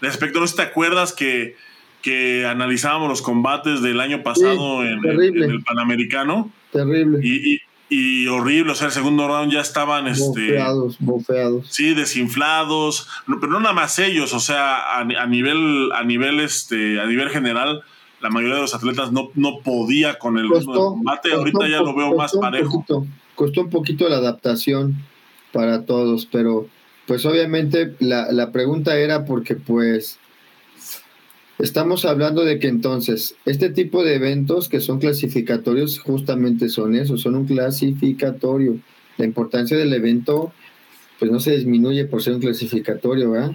[0.00, 0.40] aspecto.
[0.40, 1.56] ¿No te acuerdas que,
[2.02, 6.50] que analizábamos los combates del año pasado en, el Panamericano?
[6.72, 7.18] Terrible.
[7.22, 7.60] Y, y
[8.28, 10.58] horrible, o sea, el segundo round ya estaban este
[11.00, 17.00] bofeados, Sí, desinflados, pero no nada más ellos, o sea, a, nivel a nivel este
[17.00, 17.82] a nivel general
[18.20, 21.32] la mayoría de los atletas no, no podía con el combate.
[21.32, 22.84] Ahorita ya lo veo más parejo.
[23.34, 24.96] costó un poquito la adaptación
[25.52, 26.68] para todos, pero
[27.06, 30.19] pues obviamente la, la pregunta era porque pues
[31.62, 37.16] estamos hablando de que entonces este tipo de eventos que son clasificatorios justamente son eso,
[37.16, 38.78] son un clasificatorio.
[39.16, 40.52] La importancia del evento
[41.18, 43.52] pues no se disminuye por ser un clasificatorio, ¿verdad?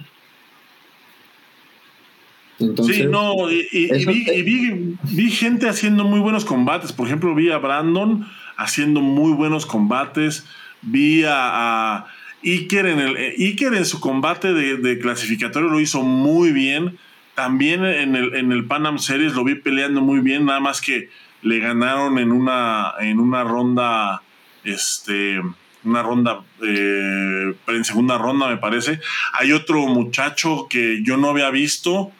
[2.58, 6.92] sí, no, y, vi, gente haciendo muy buenos combates.
[6.92, 10.46] Por ejemplo, vi a Brandon haciendo muy buenos combates.
[10.82, 12.06] Vi a,
[12.42, 16.96] Iker en el Iker en su combate de, clasificatorio lo hizo muy bien.
[17.36, 18.66] También en el, en el
[18.98, 21.10] Series lo vi peleando muy bien, nada más que
[21.42, 24.22] le ganaron en una, en una ronda,
[24.64, 25.42] este,
[25.84, 29.00] una ronda, eh, en segunda ronda me parece.
[29.34, 32.10] Hay otro muchacho que yo no había visto,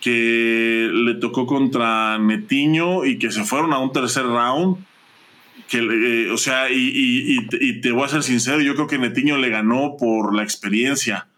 [0.00, 4.84] que le tocó contra Netiño y que se fueron a un tercer round.
[5.68, 9.48] Que, eh, o sea, y, te voy a ser sincero, yo creo que Netiño le
[9.48, 11.28] ganó por la experiencia,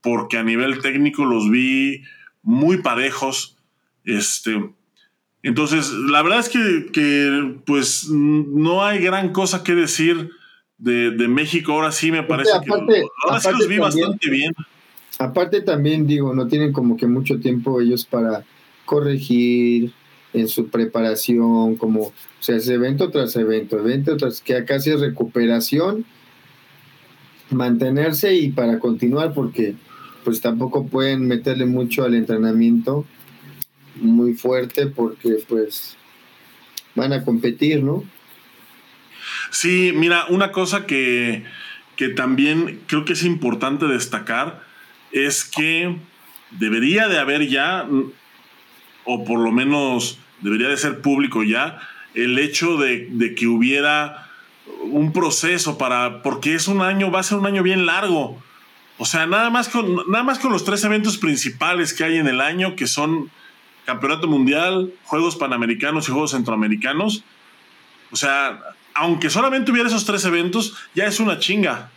[0.00, 2.02] porque a nivel técnico los vi
[2.42, 3.56] muy parejos.
[4.04, 4.70] Este,
[5.42, 10.30] entonces, la verdad es que, pues no hay gran cosa que decir
[10.78, 11.72] de, México.
[11.72, 12.70] Ahora sí me parece que
[13.24, 14.52] ahora sí los vi bastante bien.
[15.18, 18.44] Aparte también digo, no tienen como que mucho tiempo ellos para
[18.84, 19.92] corregir
[20.32, 25.00] en su preparación, como, o sea, es evento tras evento, evento tras que acá es
[25.00, 26.06] recuperación,
[27.50, 29.74] mantenerse y para continuar, porque
[30.24, 33.06] pues tampoco pueden meterle mucho al entrenamiento
[33.96, 35.96] muy fuerte porque pues
[36.94, 38.04] van a competir, ¿no?
[39.50, 41.44] Sí, mira, una cosa que,
[41.96, 44.62] que también creo que es importante destacar
[45.12, 45.96] es que
[46.50, 47.86] debería de haber ya,
[49.04, 51.78] o por lo menos debería de ser público ya,
[52.14, 54.28] el hecho de, que hubiera
[54.82, 58.42] un proceso para, porque es un año, va a ser un año bien largo.
[59.02, 62.28] O sea, nada más con, nada más con los tres eventos principales que hay en
[62.28, 63.32] el año, que son
[63.84, 67.24] Campeonato Mundial, Juegos Panamericanos y Juegos Centroamericanos.
[68.12, 68.62] O sea,
[68.94, 71.90] aunque solamente hubiera esos tres eventos, ya es una chinga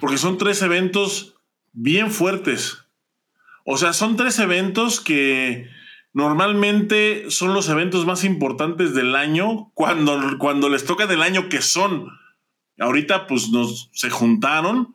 [0.00, 1.34] porque son tres eventos
[1.74, 2.86] bien fuertes.
[3.66, 5.68] O sea, son tres eventos que
[6.14, 11.60] normalmente son los eventos más importantes del año cuando, cuando les toca del año que
[11.60, 12.08] son.
[12.78, 14.94] Ahorita pues nos se juntaron,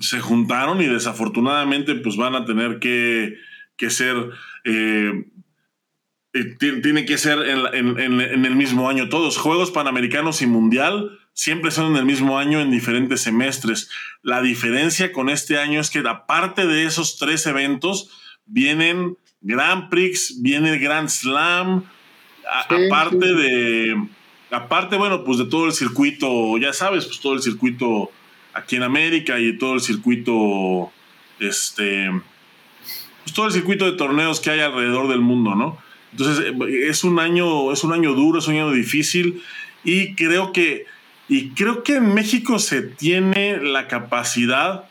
[0.00, 3.36] se juntaron y desafortunadamente pues van a tener que,
[3.76, 4.16] que ser,
[4.64, 5.24] eh,
[6.32, 11.70] eh, tiene que ser en, en el mismo año todos, Juegos Panamericanos y Mundial siempre
[11.70, 13.88] son en el mismo año en diferentes semestres.
[14.22, 18.10] La diferencia con este año es que aparte de esos tres eventos,
[18.44, 21.84] vienen Grand Prix, viene el Grand Slam,
[22.44, 24.08] aparte de,
[24.50, 28.10] aparte, bueno, pues de todo el circuito, ya sabes, pues todo el circuito
[28.58, 30.92] aquí en América y todo el circuito,
[31.38, 32.10] este,
[33.22, 35.78] pues todo el circuito de torneos que hay alrededor del mundo, ¿no?
[36.12, 39.42] Entonces es un año, es un año duro, es un año difícil
[39.84, 40.86] y creo que
[41.28, 44.84] y creo que en México se tiene la capacidad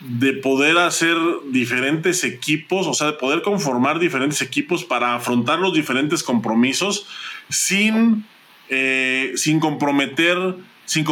[0.00, 1.16] de poder hacer
[1.50, 7.06] diferentes equipos, o sea, de poder conformar diferentes equipos para afrontar los diferentes compromisos
[7.48, 8.26] sin,
[8.68, 10.56] eh, sin comprometer,
[10.90, 11.06] sin,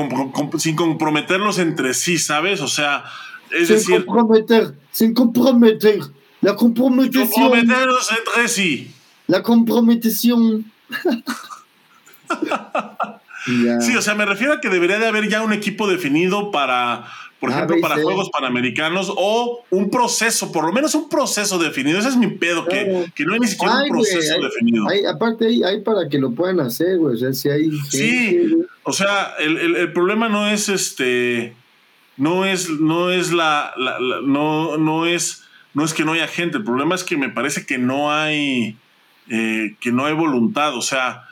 [0.58, 2.60] sin, comprometerlos entre sí, ¿sabes?
[2.60, 3.04] O sea,
[3.52, 4.04] es sin decir.
[4.04, 6.00] Comprometer, sin comprometer.
[6.40, 7.28] La comprometición.
[7.28, 8.92] Comprometerlos entre sí.
[9.28, 10.72] La comprometición.
[13.80, 17.06] Sí, o sea, me refiero a que debería de haber ya un equipo definido para,
[17.40, 21.98] por ejemplo, para Juegos Panamericanos o un proceso, por lo menos un proceso definido.
[21.98, 22.84] Ese es mi pedo, que,
[23.24, 24.86] no hay ni siquiera un proceso definido.
[25.08, 27.14] aparte, hay, para que lo puedan hacer, güey.
[27.14, 27.70] O sea, si hay.
[27.90, 31.54] sí, o sea, el, problema no es este.
[32.16, 33.72] No es, no es la,
[34.24, 35.44] no, no es,
[35.74, 36.58] no es que no haya gente.
[36.58, 38.76] El problema es que me parece que no hay,
[39.30, 40.76] eh, que no hay voluntad.
[40.76, 41.28] O sea,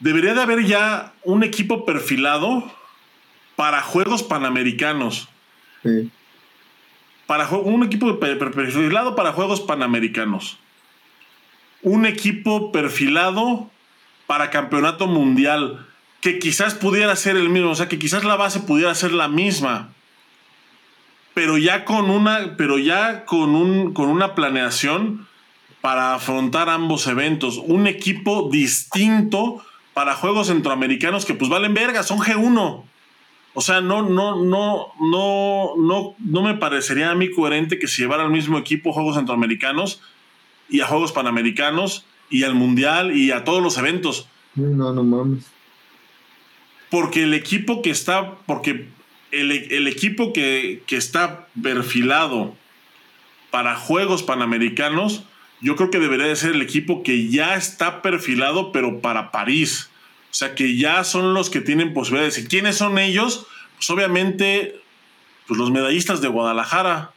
[0.00, 2.70] debería de haber ya un equipo perfilado
[3.56, 5.28] para Juegos Panamericanos.
[7.26, 10.58] Para un equipo perfilado para Juegos Panamericanos.
[11.82, 13.70] Un equipo perfilado
[14.26, 15.86] para Campeonato Mundial.
[16.20, 17.70] Que quizás pudiera ser el mismo.
[17.70, 19.92] O sea, que quizás la base pudiera ser la misma.
[21.34, 22.56] Pero ya con una.
[22.56, 23.92] Pero ya con un.
[23.92, 25.26] con una planeación
[25.80, 27.58] para afrontar ambos eventos.
[27.58, 29.62] Un equipo distinto
[29.94, 32.84] para juegos centroamericanos que pues valen verga, son G1.
[33.54, 38.02] O sea, no, no, no, no, no, no me parecería a mí coherente que se
[38.02, 40.00] llevara al mismo equipo a Juegos Centroamericanos
[40.70, 44.26] y a Juegos Panamericanos y al Mundial y a todos los eventos.
[44.54, 45.44] No, no mames.
[46.90, 48.88] Porque el equipo que está, porque
[49.30, 52.54] el, equipo que, que, está perfilado
[53.50, 55.24] para Juegos Panamericanos,
[55.60, 59.90] yo creo que debería de ser el equipo que ya está perfilado, pero para París.
[60.32, 62.38] O sea, que ya son los que tienen posibilidades.
[62.38, 63.46] ¿Y quiénes son ellos?
[63.76, 64.80] Pues obviamente,
[65.46, 67.12] pues los medallistas de Guadalajara.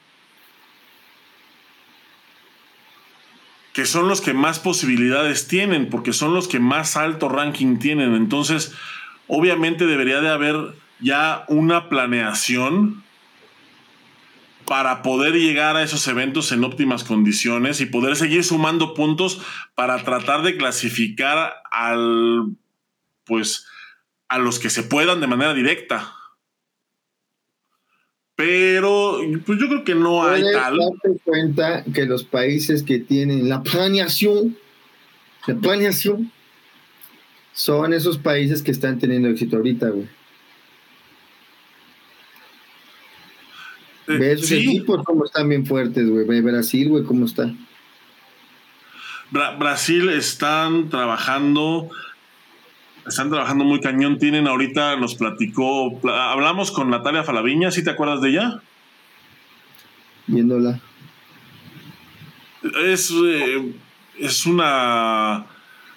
[3.72, 8.16] Que son los que más posibilidades tienen, porque son los que más alto ranking tienen.
[8.16, 8.74] Entonces,
[9.28, 13.02] obviamente debería de haber ya una planeación
[14.66, 19.42] para poder llegar a esos eventos en óptimas condiciones y poder seguir sumando puntos
[19.74, 22.58] para tratar de clasificar al
[23.26, 23.66] pues
[24.28, 26.14] a los que se puedan de manera directa.
[28.36, 30.78] Pero pues yo creo que no hay tal.
[30.78, 34.58] Darte cuenta que los países que tienen la planeación,
[35.48, 36.32] la planeación,
[37.54, 40.10] son esos países que están teniendo éxito ahorita, güey.
[44.08, 46.28] Eh, Ve esos equipos cómo están bien fuertes, güey.
[46.28, 47.54] Ve Brasil, güey, cómo está.
[49.32, 51.90] Brasil están trabajando
[53.08, 54.18] están trabajando muy cañón.
[54.18, 58.62] Tienen ahorita, nos platicó, hablamos con Natalia Falaviña, ¿sí te acuerdas de ella?
[60.28, 60.80] Viéndola.
[62.84, 63.74] Es, eh,
[64.20, 65.46] es una.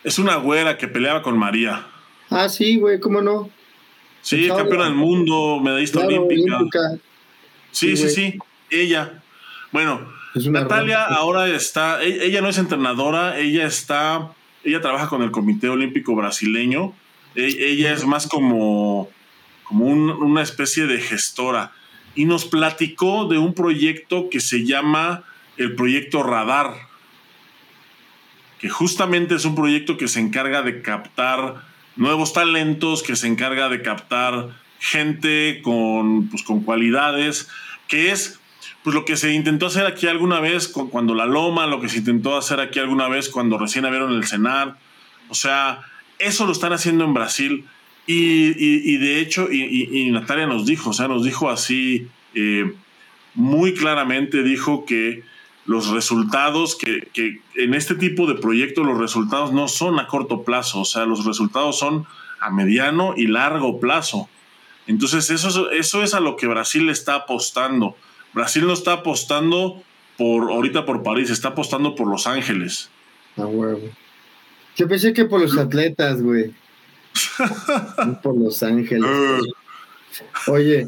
[0.04, 1.86] Es una güera que peleaba con María.
[2.30, 3.50] Ah, sí, güey, ¿cómo no?
[4.20, 6.58] Sí, campeona del mundo, medallista olímpica.
[7.70, 8.38] Sí, sí, sí,
[8.70, 9.22] ella.
[9.72, 10.00] Bueno,
[10.34, 14.32] Natalia ahora está, e-, ella no es entrenadora, ella está
[14.68, 16.94] ella trabaja con el Comité Olímpico Brasileño.
[17.34, 19.08] E, ella es más como,
[19.64, 21.72] como una especie de gestora.
[22.14, 25.24] Y nos platicó de un proyecto que se llama
[25.56, 26.74] el Proyecto Radar,
[28.58, 31.62] que justamente es un proyecto que se encarga de captar
[31.96, 34.50] nuevos talentos, que se encarga de captar
[34.80, 37.48] gente con, pues, con cualidades,
[37.88, 38.40] que es
[38.88, 41.98] pues lo que se intentó hacer aquí alguna vez cuando la Loma, lo que se
[41.98, 44.78] intentó hacer aquí alguna vez cuando recién abrieron el Senar.
[45.28, 45.80] O sea,
[46.18, 47.66] eso lo están haciendo en Brasil.
[48.06, 52.72] Y, de hecho, y, Natalia nos dijo, o sea, nos dijo así eh,
[53.34, 55.22] muy claramente, dijo que
[55.66, 60.80] los resultados, que, en este tipo de proyectos los resultados no son a corto plazo,
[60.80, 62.06] o sea, los resultados son
[62.40, 64.30] a mediano y largo plazo.
[64.86, 67.94] Entonces, eso, eso es a lo que Brasil está apostando.
[68.38, 69.82] Brasil no está apostando
[70.16, 72.88] por ahorita por París, está apostando por Los Ángeles.
[73.36, 73.90] Ah, huevo.
[74.76, 76.54] Yo pensé que por los atletas, güey.
[78.22, 79.04] por Los Ángeles.
[79.04, 79.40] Ah.
[80.46, 80.86] Oye,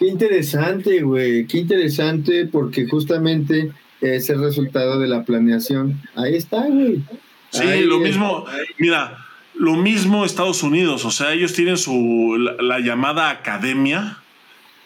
[0.00, 1.46] qué interesante, güey.
[1.46, 3.70] Qué interesante porque justamente
[4.00, 6.02] es el resultado de la planeación.
[6.16, 7.04] Ahí está, güey.
[7.50, 8.46] Sí, lo mismo.
[8.78, 11.04] Mira, lo mismo Estados Unidos.
[11.04, 14.19] O sea, ellos tienen su la llamada academia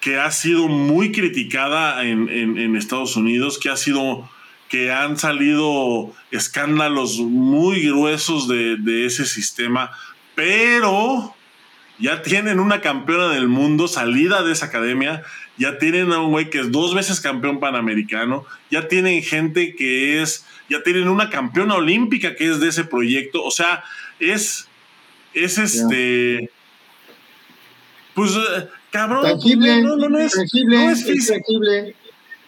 [0.04, 4.28] que ha sido muy criticada en, Estados Unidos, que ha sido
[4.68, 9.92] que han salido escándalos muy gruesos de, ese sistema,
[10.34, 11.34] pero
[11.98, 15.22] ya tienen una campeona del mundo salida de esa academia,
[15.56, 20.20] ya tienen a un güey que es dos veces campeón panamericano, ya tienen gente que
[20.20, 23.82] es, ya tienen una campeona olímpica que es de ese proyecto, o sea,
[24.20, 24.68] es,
[25.32, 26.50] es este,
[28.12, 28.38] pues
[28.94, 30.36] Cabrón, no, no, no, es,
[30.66, 31.40] no es física.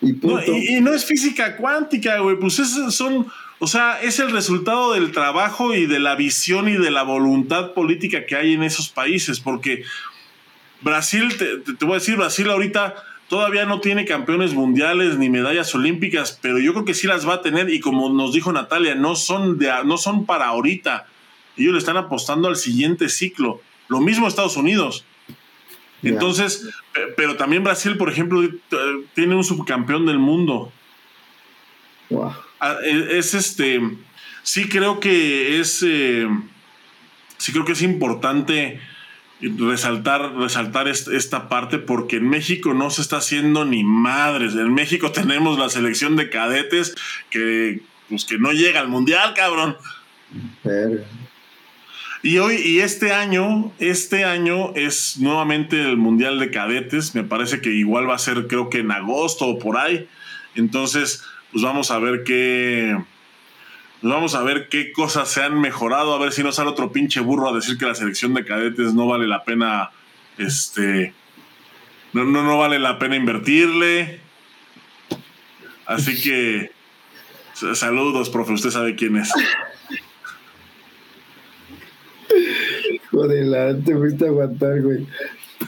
[0.00, 2.36] Y, no, es física cuántica, güey.
[2.38, 2.54] Pues
[2.90, 3.26] son,
[3.58, 7.72] o sea, es el resultado del trabajo y de la visión y de la voluntad
[7.72, 9.40] política que hay en esos países.
[9.40, 9.82] Porque
[10.82, 12.94] Brasil, te, te voy a decir, Brasil ahorita
[13.26, 17.34] todavía no tiene campeones mundiales ni medallas olímpicas, pero yo creo que sí las va
[17.34, 17.70] a tener.
[17.70, 21.08] Y como nos dijo Natalia, no son, de, no son para ahorita.
[21.56, 23.60] Ellos le están apostando al siguiente ciclo.
[23.88, 25.04] Lo mismo Estados Unidos.
[26.08, 26.68] Entonces,
[27.16, 28.42] pero también Brasil, por ejemplo,
[29.14, 30.72] tiene un subcampeón del mundo.
[32.60, 33.80] Ah, e, es este.
[34.42, 35.84] Sí creo que es.
[35.86, 36.28] Eh,
[37.38, 38.80] sí creo que es importante
[39.40, 44.54] resaltar, resaltar esta parte porque en México no se está haciendo ni madres.
[44.54, 46.94] En México tenemos la selección de cadetes
[47.30, 49.76] que, pues, que no llega al mundial, cabrón.
[52.26, 57.14] Y hoy, y este año, este año es nuevamente el Mundial de Cadetes.
[57.14, 60.08] Me parece que igual va a ser, creo que en agosto o por ahí.
[60.56, 61.22] Entonces,
[61.52, 62.98] pues vamos a ver qué.
[64.00, 66.90] Pues vamos a ver qué cosas se han mejorado, a ver si no sale otro
[66.90, 69.92] pinche burro a decir que la selección de cadetes no vale la pena
[70.36, 71.14] este,
[72.12, 74.18] no, no, no vale la pena invertirle.
[75.86, 76.72] Así que
[77.54, 79.32] saludos, profe, usted sabe quién es.
[83.10, 85.06] Joder, te fuiste aguantar, güey.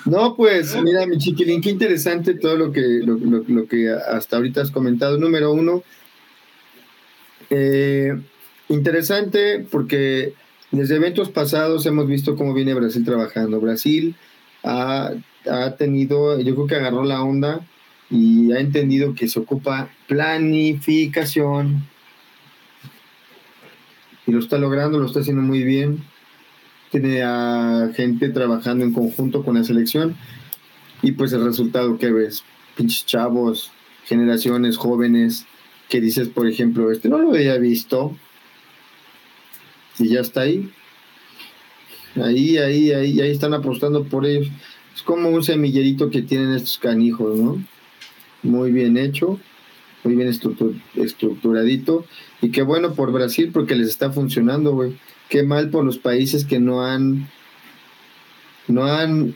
[0.05, 4.71] No, pues, mira, mi chiquilín, qué interesante todo lo que, lo, que hasta ahorita has
[4.71, 5.19] comentado.
[5.19, 5.83] Número uno,
[7.51, 8.15] eh,
[8.69, 10.35] interesante porque
[10.71, 13.61] desde eventos pasados hemos visto cómo viene Brasil trabajando.
[13.61, 14.15] Brasil
[14.63, 15.13] ha,
[15.51, 17.67] ha tenido, yo creo que agarró la onda
[18.11, 21.87] y ha entendido que se ocupa planificación.
[24.27, 26.05] Y lo está logrando, lo está haciendo muy bien
[26.91, 30.17] tiene a gente trabajando en conjunto con la selección
[31.03, 32.45] y pues el resultado que ves,
[32.77, 33.71] pinches chavos,
[34.05, 35.47] generaciones jóvenes,
[35.89, 38.17] que dices, por ejemplo, este no lo había visto
[39.99, 40.71] y ya está ahí.
[42.17, 44.49] Ahí, ahí, ahí, ahí están apostando por ellos.
[44.95, 47.63] Es como un semillerito que tienen estos canijos, ¿no?
[48.43, 49.39] Muy bien hecho,
[50.03, 52.07] muy bien estructuradito.
[52.43, 54.97] Y qué bueno por Brasil porque les está funcionando, güey
[55.29, 57.29] qué mal por los países que no han,
[58.67, 59.35] no han,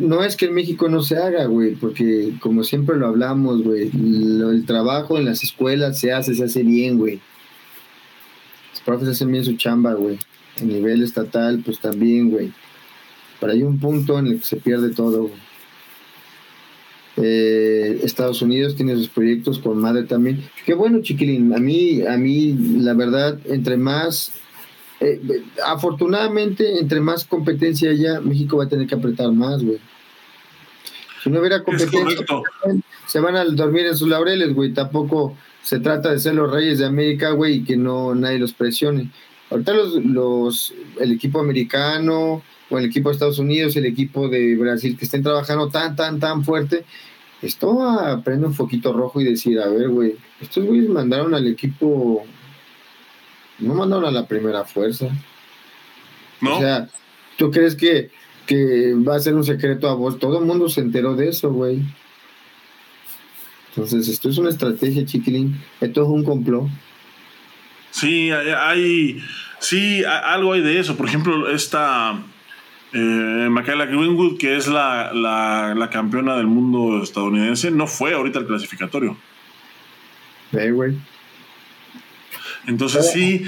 [0.00, 3.90] no es que en México no se haga, güey, porque como siempre lo hablamos, güey,
[3.92, 7.20] el trabajo en las escuelas se hace, se hace bien, güey.
[8.72, 10.18] Los profes hacen bien su chamba, güey.
[10.60, 12.52] A nivel estatal, pues también, güey.
[13.40, 15.40] Pero hay un punto en el que se pierde todo, güey.
[17.16, 20.42] Eh, Estados Unidos tiene sus proyectos con madre también.
[20.64, 21.52] Qué bueno, chiquilín.
[21.54, 24.32] A mí, a mí, la verdad, entre más
[25.02, 29.78] eh, afortunadamente, entre más competencia haya, México va a tener que apretar más, güey.
[31.22, 32.24] Si no hubiera competencia,
[33.06, 34.72] se van a dormir en sus laureles, güey.
[34.72, 38.52] Tampoco se trata de ser los reyes de América, güey, y que no nadie los
[38.52, 39.10] presione.
[39.50, 44.56] Ahorita los, los, el equipo americano o el equipo de Estados Unidos, el equipo de
[44.56, 46.84] Brasil que estén trabajando tan, tan, tan fuerte,
[47.42, 51.46] esto a prender un foquito rojo y decir, a ver, güey, estos güeyes mandaron al
[51.46, 52.24] equipo
[53.62, 55.08] no mandaron a la primera fuerza.
[56.40, 56.56] ¿No?
[56.56, 56.88] O sea,
[57.36, 58.10] ¿tú crees que,
[58.46, 60.18] que va a ser un secreto a vos?
[60.18, 61.82] Todo el mundo se enteró de eso, güey.
[63.68, 65.60] Entonces, esto es una estrategia, chiquilín.
[65.80, 66.68] Esto es un complot.
[67.90, 69.22] Sí, hay,
[69.60, 70.96] sí, algo hay de eso.
[70.96, 72.22] Por ejemplo, esta
[72.92, 78.46] eh, Michaela Greenwood, que es la, la, campeona del mundo estadounidense, no fue ahorita el
[78.46, 79.16] clasificatorio.
[80.52, 80.96] güey.
[82.66, 83.44] Entonces sí,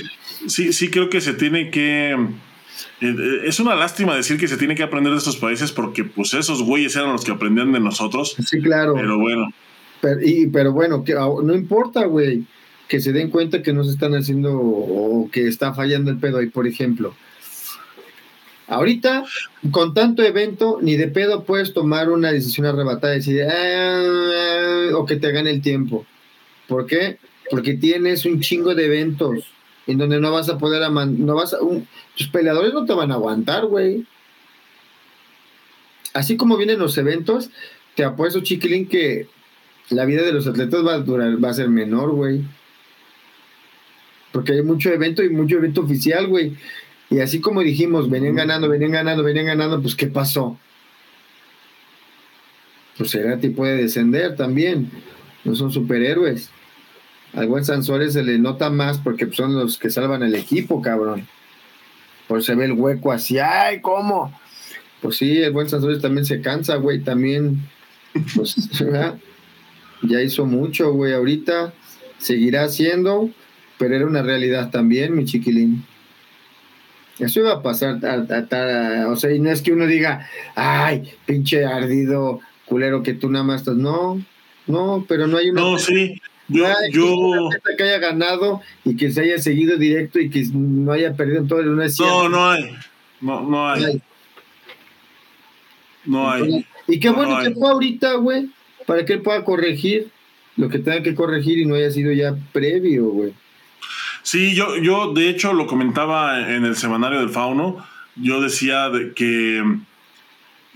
[0.47, 2.13] sí, sí creo que se tiene que...
[2.13, 2.17] Eh,
[3.01, 6.35] eh, es una lástima decir que se tiene que aprender de estos países porque pues
[6.35, 8.37] esos güeyes eran los que aprendían de nosotros.
[8.45, 8.95] Sí, claro.
[8.95, 9.53] Pero bueno.
[10.01, 12.45] Pero, y, pero bueno, que, no importa, güey,
[12.89, 16.39] que se den cuenta que no se están haciendo o que está fallando el pedo
[16.39, 17.15] ahí, por ejemplo.
[18.67, 19.25] Ahorita,
[19.71, 25.05] con tanto evento, ni de pedo puedes tomar una decisión arrebatada y decir, ah", o
[25.05, 26.07] que te gane el tiempo.
[26.67, 27.19] ¿Por qué?
[27.51, 29.45] Porque tienes un chingo de eventos
[29.87, 31.59] en donde no vas a poder, no vas a,
[32.17, 34.07] tus peleadores no te van a aguantar, güey.
[36.15, 37.51] Así como vienen los eventos,
[37.95, 39.27] te apuesto, chiquilín, que
[39.91, 42.43] la vida de los atletas va a durar, va a ser menor, güey.
[44.33, 46.57] Porque hay mucho evento y mucho evento oficial, güey.
[47.11, 50.59] Y así como dijimos, venían ganando, venían ganando, venían ganando, pues ¿qué pasó?
[52.97, 54.91] Pues Cerati puede descender también.
[55.45, 56.51] No son superhéroes.
[57.35, 61.27] Al buen Sansores se le nota más porque son los que salvan el equipo, cabrón.
[62.29, 64.39] Por se ve el hueco así, ¡ay, cómo!
[65.03, 67.69] Pues sí, el buen Sansores también se cansa, güey, también.
[68.35, 68.55] Pues,
[70.03, 71.75] ya hizo mucho, güey, ahorita
[72.19, 73.31] seguirá haciendo,
[73.79, 75.85] pero era una realidad también, mi chiquilín.
[77.19, 78.01] Eso iba a pasar,
[79.09, 83.45] o sea, y no es que uno diga, ay, pinche ardido, culero, que tú nada
[83.45, 83.77] más estás.
[83.77, 84.21] No,
[84.67, 85.61] no, pero no hay una.
[85.61, 87.49] No, sí, yo, yo...
[87.77, 91.49] Que haya ganado y que se haya seguido directo y que no haya perdido en
[91.49, 92.77] todo el no No, no hay.
[93.21, 94.03] No, no hay.
[96.05, 96.67] No hay.
[96.87, 98.51] Y qué bueno que fue ahorita, güey,
[98.87, 100.11] para que él pueda corregir
[100.57, 103.33] lo que tenga que corregir y no haya sido ya previo, güey.
[104.23, 107.85] Sí, yo, yo de hecho lo comentaba en el semanario del Fauno.
[108.17, 109.59] Yo decía de que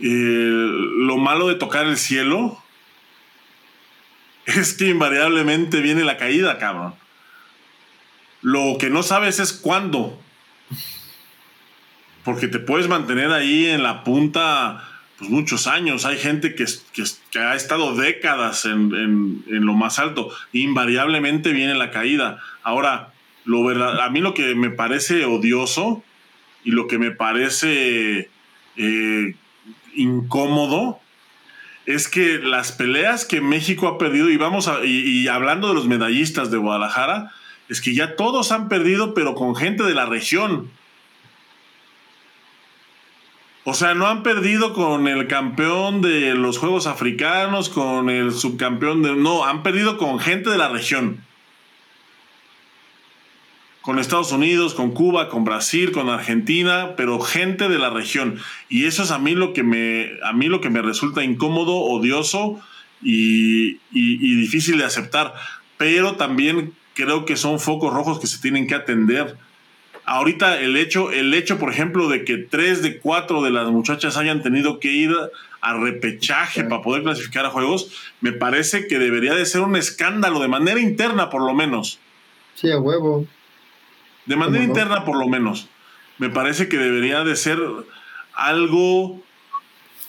[0.01, 2.59] eh, lo malo de tocar el cielo
[4.57, 6.95] es que invariablemente viene la caída, cabrón.
[8.41, 10.19] Lo que no sabes es cuándo.
[12.25, 14.89] Porque te puedes mantener ahí en la punta
[15.19, 16.07] pues, muchos años.
[16.07, 20.31] Hay gente que, que, ha estado décadas en, lo más alto.
[20.53, 22.39] Invariablemente viene la caída.
[22.63, 23.13] Ahora,
[23.45, 26.03] lo verdad, a mí lo que me parece odioso
[26.65, 28.31] y lo que me parece
[28.77, 29.35] eh,
[29.95, 31.01] incómodo
[31.89, 36.51] es que las peleas que México ha perdido, y vamos y, hablando de los medallistas
[36.51, 37.33] de Guadalajara,
[37.71, 40.71] es que ya todos han perdido, pero con gente de la región.
[43.65, 49.03] O sea, no han perdido con el campeón de los Juegos Africanos, con el subcampeón
[49.03, 49.17] de...
[49.17, 51.25] No, han perdido con gente de la región
[53.89, 58.39] con Estados Unidos, con Cuba, con Brasil, con Argentina, pero gente de la región.
[58.69, 61.75] Y eso es a mí lo que me, a mí lo que me resulta incómodo,
[61.75, 62.61] odioso
[63.01, 65.33] y, difícil de aceptar.
[65.79, 69.39] Pero también creo que son focos rojos que se tienen que atender.
[70.05, 74.19] Ahorita el hecho, el hecho, por ejemplo, de que tres de cuatro de las muchachas
[74.19, 75.15] hayan tenido que ir
[75.63, 80.41] a repechaje para poder clasificar a juegos, me parece que debería de ser un escándalo
[80.41, 81.99] de manera interna, por lo menos.
[82.55, 83.27] Sí, a huevo.
[84.29, 85.69] De manera interna, por lo menos.
[86.19, 87.59] Me parece que debería de ser
[88.35, 89.23] algo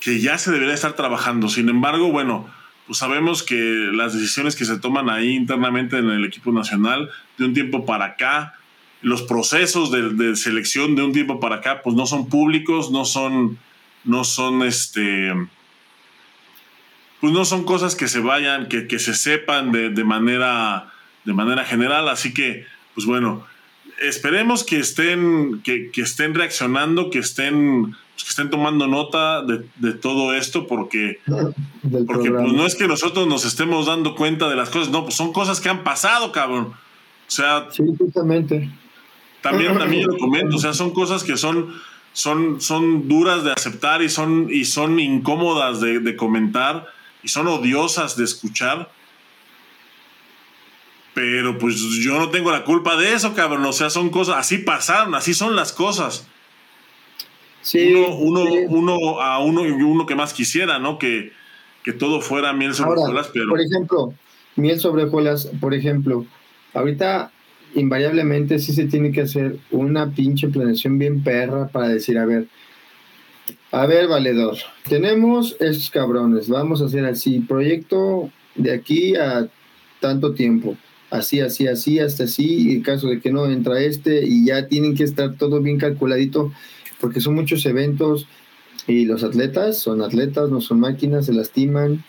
[0.02, 1.48] que ya se debería estar trabajando.
[1.48, 2.50] Sin embargo, bueno,
[2.86, 3.56] pues sabemos que
[3.94, 8.06] las decisiones que se toman ahí internamente en el equipo nacional, de un tiempo para
[8.06, 8.56] acá,
[9.02, 13.58] los procesos de, selección de un tiempo para acá, pues no son públicos, no son,
[14.04, 15.32] no son este,
[17.22, 20.92] pues no son cosas que se vayan, que, que se sepan de, de, manera,
[21.24, 22.10] de manera general.
[22.10, 22.66] Así que,
[22.96, 23.46] pues bueno,
[24.02, 30.34] esperemos que estén, que, estén reaccionando, que estén, pues, que estén tomando nota de, todo
[30.34, 31.20] esto, porque,
[32.08, 35.16] porque pues, no es que nosotros nos estemos dando cuenta de las cosas, no, pues
[35.16, 36.68] son cosas que han pasado, cabrón.
[36.68, 38.70] O sea, sí, justamente.
[39.42, 41.74] También, también lo comento, o sea, son cosas que son,
[42.14, 46.88] son, son duras de aceptar y son, y son incómodas de, de comentar
[47.24, 48.90] y son odiosas de escuchar
[51.20, 53.66] pero pues yo no tengo la culpa de eso, cabrón.
[53.66, 56.26] O sea, son cosas, así pasaron, así son las cosas.
[57.62, 60.98] Sí, uno, uno, a uno y uno que más quisiera, ¿no?
[60.98, 61.34] Que,
[61.84, 63.50] que todo fuera miel sobre hojuelas, pero.
[63.50, 64.14] Por ejemplo,
[64.56, 66.26] miel sobre hojuelas, por ejemplo,
[66.74, 67.34] ahorita
[67.76, 72.48] invariablemente sí se tiene que hacer una pinche planeación bien perra para decir, a ver,
[73.74, 74.56] a ver, valedor,
[74.88, 79.50] tenemos estos cabrones, vamos a hacer así, proyecto de aquí a
[80.00, 80.78] tanto tiempo
[81.10, 84.96] así, así, así, hasta así, en caso de que no entra este, y ya tienen
[84.96, 86.52] que estar todo bien calculadito,
[87.00, 88.28] porque son muchos eventos
[88.88, 92.04] y los atletas son atletas, no son máquinas, se lastiman,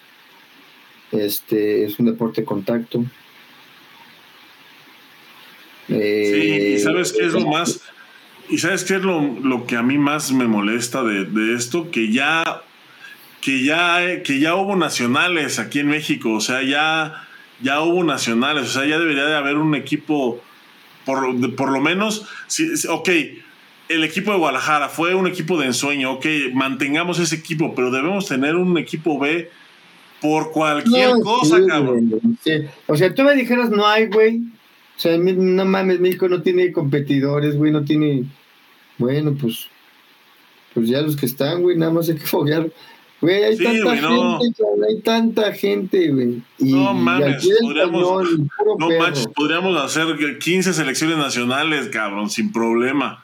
[1.13, 3.05] este es un deporte de contacto.
[5.89, 7.81] sí, y sabes qué es lo más,
[8.49, 12.13] y sabes qué es lo, que a mí más me molesta de, de esto, que
[12.13, 12.63] ya,
[13.41, 17.27] que ya, que ya hubo nacionales aquí en México, o sea, ya
[17.63, 20.41] ya hubo nacionales, o sea, ya debería de haber un equipo,
[21.05, 23.09] por, por lo menos, si, ok,
[23.89, 28.27] el equipo de Guadalajara fue un equipo de ensueño, ok, mantengamos ese equipo, pero debemos
[28.27, 29.51] tener un equipo B
[30.21, 32.39] por cualquier cosa, cabrón.
[32.87, 34.43] O sea, tú me dijeras, no hay, güey.
[34.97, 38.25] O sea, no mames, México no tiene competidores, güey, no tiene.
[38.99, 39.69] Bueno, pues.
[40.75, 42.71] Pues ya los que están, güey, nada más hay que foguear
[43.21, 46.43] Güey, hay tanta gente, hay tanta gente, güey.
[46.59, 48.31] no mames, podríamos,
[48.79, 53.23] no manches, podríamos hacer 15 selecciones nacionales, cabrón, sin problema.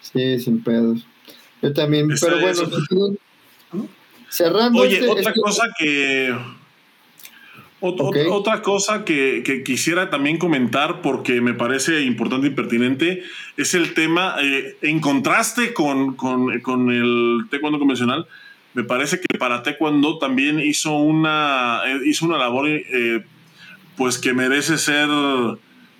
[0.00, 1.06] Sí, sin pedos.
[1.62, 3.16] Yo también, pero bueno,
[4.28, 4.80] cerrando.
[4.80, 6.36] Oye, este, otra este cosa que.
[7.80, 13.22] Otra cosa que, que, quisiera también comentar porque me parece importante y pertinente
[13.56, 18.26] es el tema, eh, en contraste con, con, con el taekwondo convencional,
[18.74, 23.24] me parece que para Taekwondo también hizo una, eh, hizo una labor eh,
[23.96, 25.08] pues que merece ser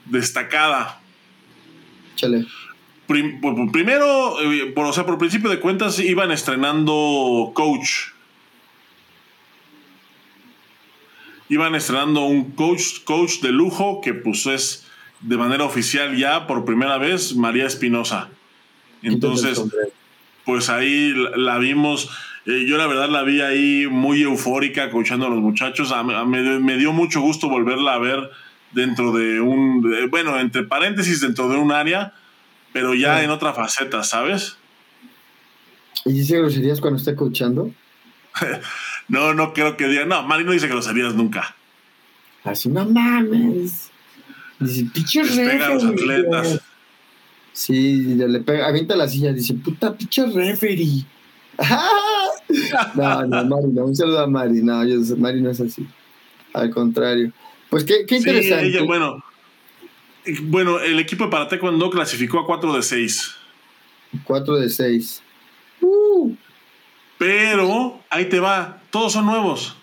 [0.04, 1.00] destacada.
[2.14, 2.46] Chale.
[3.06, 8.12] primero, eh, por, o sea, por principio de cuentas, iban estrenando coach.
[11.48, 14.86] Iban estrenando un coach, coach de lujo que pues es
[15.20, 18.28] de manera oficial ya por primera vez María Espinosa.
[19.02, 19.62] Entonces,
[20.44, 22.10] pues ahí la vimos
[22.48, 25.94] eh, yo la verdad la vi ahí muy eufórica, escuchando a los muchachos.
[26.26, 28.30] me, dio mucho gusto volverla a ver
[28.72, 32.14] dentro de un, bueno, entre paréntesis, dentro de un área,
[32.72, 34.56] pero ya en otra faceta, ¿sabes?
[36.06, 37.70] ¿Y dice groserías cuando está escuchando?
[39.08, 40.06] no, no creo que diga.
[40.06, 41.54] No, Mari no dice groserías nunca.
[42.44, 43.90] Así no mames.
[44.58, 46.60] Dice, pinche pega a los atletas.
[47.52, 51.04] Sí, le pega, avienta la silla, dice, puta pinche referee.
[52.94, 54.62] no, no, Mari, no, un saludo a Mari.
[54.62, 54.82] No,
[55.16, 55.86] Mari no es así.
[56.54, 57.32] Al contrario.
[57.68, 58.80] Pues qué, qué interesante.
[58.82, 59.22] bueno,
[60.42, 63.34] bueno, el equipo de para Taekwondo clasificó a 4 de 6.
[64.24, 65.22] 4 de 6.
[67.18, 69.76] Pero, ahí te va, todos son nuevos.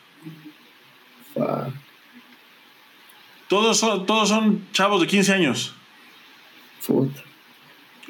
[3.47, 5.75] Todos son, todos son chavos de 15 años.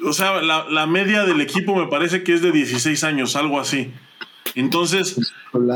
[0.04, 3.92] O sea, la, media del equipo me parece que es de 16 años, algo así.
[4.56, 5.16] Entonces,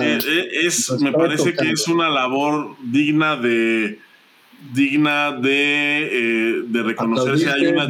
[0.00, 4.00] eh, eh, es, me parece que es una labor digna de
[4.72, 7.50] digna de, eh, de reconocerse.
[7.50, 7.88] Hay una,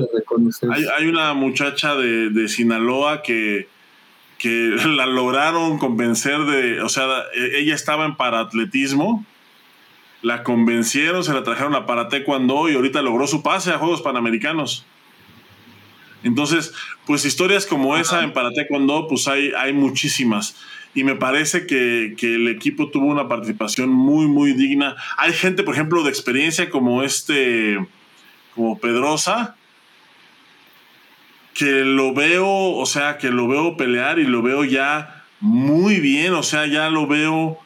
[0.99, 3.68] Hay, una muchacha de, de Sinaloa que,
[4.38, 9.24] que la lograron convencer de, o sea, e, ella estaba en paratletismo
[10.22, 14.03] la convencieron, se la trajeron a para taekwondo y ahorita logró su pase a Juegos
[14.03, 14.84] Panamericanos.
[16.23, 16.73] Entonces,
[17.07, 20.57] pues historias como esa en para taekwondo, pues hay, hay muchísimas.
[20.95, 24.97] Y me parece que, el equipo tuvo una participación muy, muy digna.
[25.16, 27.79] Hay gente, por ejemplo, de experiencia como este,
[28.55, 29.57] como Pedrosa,
[31.55, 36.35] que lo veo, o sea, que lo veo pelear y lo veo ya muy bien,
[36.35, 37.59] o sea, ya lo veo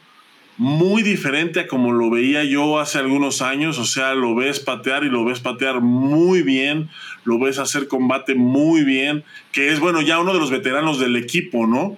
[0.57, 5.03] muy diferente a como lo veía yo hace algunos años, o sea, lo ves patear
[5.03, 6.89] y lo ves patear muy bien,
[7.25, 11.15] lo ves hacer combate muy bien, que es, bueno, ya uno de los veteranos del
[11.15, 11.97] equipo, ¿no?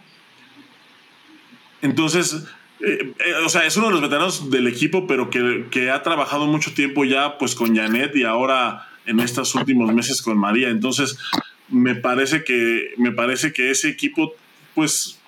[1.81, 2.45] Entonces,
[2.79, 6.01] eh, eh, o sea, es uno de los veteranos del equipo, pero que, que, ha
[6.01, 10.69] trabajado mucho tiempo ya, pues, con Janet y ahora en estos últimos meses con María.
[10.69, 11.17] Entonces,
[11.69, 14.33] me parece que, me parece que ese equipo,
[14.73, 15.19] pues,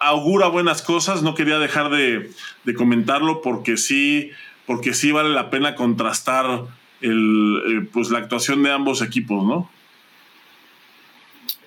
[0.00, 1.22] augura buenas cosas.
[1.22, 2.30] No quería dejar de,
[2.76, 4.30] comentarlo porque sí,
[4.66, 6.66] porque sí vale la pena contrastar
[7.02, 9.70] el, eh, pues la actuación de ambos equipos, ¿no?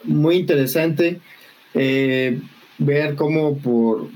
[0.03, 1.19] Muy interesante
[1.73, 2.39] eh,
[2.77, 4.09] ver cómo por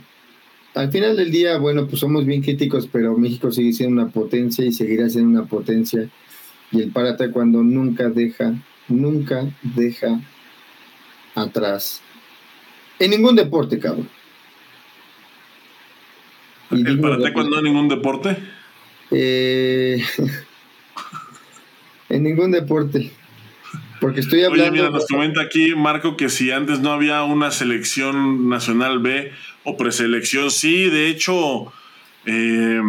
[0.76, 4.64] al final del día, bueno, pues somos bien críticos, pero México sigue siendo una potencia
[4.64, 6.08] y seguirá siendo una potencia.
[6.72, 8.54] Y el parate cuando nunca deja,
[8.88, 10.22] nunca deja
[11.36, 12.02] atrás
[13.00, 14.10] en ningún deporte, cabrón.
[16.72, 18.38] ¿El para cuando en ningún deporte?
[19.10, 20.04] Eh,
[22.10, 23.12] en ningún deporte.
[24.00, 24.72] Porque estoy hablando.
[24.72, 29.32] Oye, mira, nos comenta aquí Marco que si antes no había una selección nacional B
[29.64, 31.72] o preselección, sí, de hecho,
[32.26, 32.82] eh,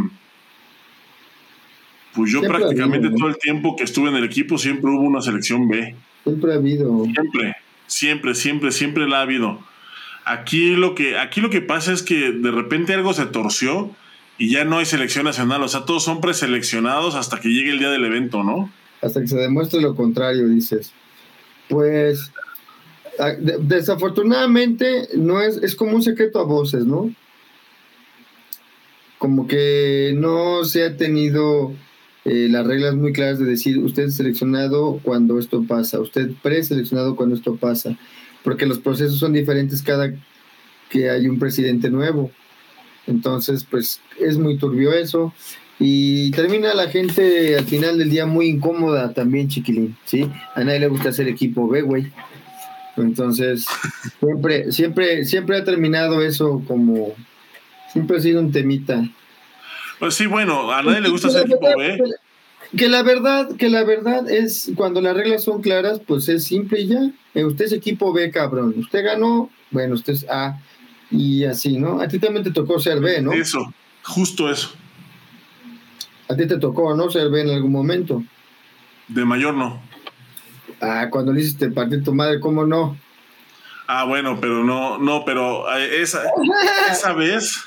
[2.14, 5.68] pues yo prácticamente todo el tiempo que estuve en el equipo siempre hubo una selección
[5.68, 5.96] B.
[6.24, 7.04] Siempre ha habido.
[7.04, 7.56] Siempre,
[7.86, 9.60] siempre, siempre, siempre la ha habido.
[10.24, 13.90] Aquí lo que, aquí lo que pasa es que de repente algo se torció
[14.38, 15.62] y ya no hay selección nacional.
[15.62, 18.70] O sea, todos son preseleccionados hasta que llegue el día del evento, ¿no?
[19.02, 20.92] Hasta que se demuestre lo contrario, dices.
[21.68, 22.30] Pues
[23.60, 27.14] desafortunadamente no es, es como un secreto a voces, ¿no?
[29.18, 31.72] Como que no se ha tenido
[32.24, 37.34] eh, las reglas muy claras de decir usted seleccionado cuando esto pasa, usted preseleccionado cuando
[37.34, 37.98] esto pasa
[38.42, 40.12] porque los procesos son diferentes cada
[40.88, 42.30] que hay un presidente nuevo.
[43.06, 45.32] Entonces, pues es muy turbio eso.
[45.82, 50.30] Y termina la gente al final del día muy incómoda también, chiquilín, ¿sí?
[50.54, 52.12] A nadie le gusta hacer equipo B, güey.
[52.98, 53.64] Entonces,
[54.20, 57.14] siempre, siempre, siempre ha terminado eso como,
[57.90, 59.08] siempre ha sido un temita.
[59.98, 61.98] Pues sí, bueno, a nadie le gusta hacer equipo B.
[62.76, 66.80] Que la verdad, que la verdad es, cuando las reglas son claras, pues es simple
[66.80, 67.10] y ya.
[67.34, 68.74] Eh, usted es equipo B, cabrón.
[68.76, 70.60] Usted ganó, bueno, usted es A.
[71.10, 72.00] Y así, ¿no?
[72.00, 73.32] A ti también te tocó ser B, ¿no?
[73.32, 73.72] Eso,
[74.02, 74.72] justo eso.
[76.30, 77.10] A ti te tocó, ¿no?
[77.10, 78.22] Ser en algún momento.
[79.08, 79.82] De mayor no.
[80.80, 82.96] Ah, cuando le hiciste partir tu madre, ¿cómo no?
[83.88, 86.22] Ah, bueno, pero no, no, pero eh, esa,
[86.90, 87.64] esa vez.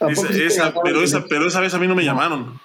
[0.00, 2.58] Esa, pero, esa, pero esa vez a mí no me llamaron.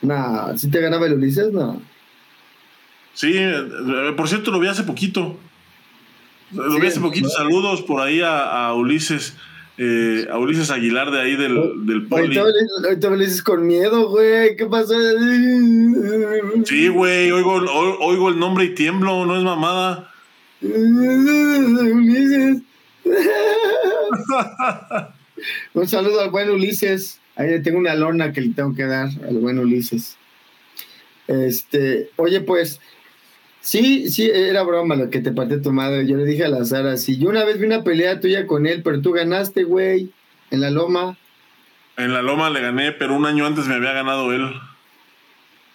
[0.00, 1.82] Nah, si te ganaba el Ulises, no.
[3.12, 5.36] Sí, eh, por cierto, lo vi hace poquito.
[6.52, 7.28] Lo vi hace poquito.
[7.28, 9.36] Saludos por ahí a, Ulises.
[9.78, 12.36] Eh, a Ulises Aguilar de ahí del, del poli.
[12.36, 14.54] Ahorita me dices con miedo, güey.
[14.56, 14.94] ¿Qué pasó?
[16.64, 17.30] Sí, güey.
[17.30, 17.54] Oigo,
[18.00, 19.24] oigo el nombre y tiemblo.
[19.24, 20.12] No es mamada.
[20.60, 22.62] Ulises.
[25.74, 27.20] Un saludo al buen Ulises.
[27.36, 30.18] Ahí tengo una lona que le tengo que dar al buen Ulises.
[31.28, 32.78] Este, oye, pues,
[33.62, 36.06] sí, sí, era broma lo que te partió tu madre.
[36.06, 38.66] Yo le dije a la Sara, si yo una vez vi una pelea tuya con
[38.66, 40.10] él, pero tú ganaste, güey,
[40.50, 41.16] en la loma.
[41.96, 44.52] En la loma le gané, pero un año antes me había ganado él.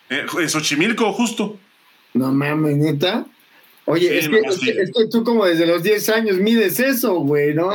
[0.10, 1.58] Eh, en Xochimilco, justo.
[2.14, 3.26] No mames, neta.
[3.90, 7.70] Oye, es, que, tú como desde los 10 años mides eso, güey, ¿no?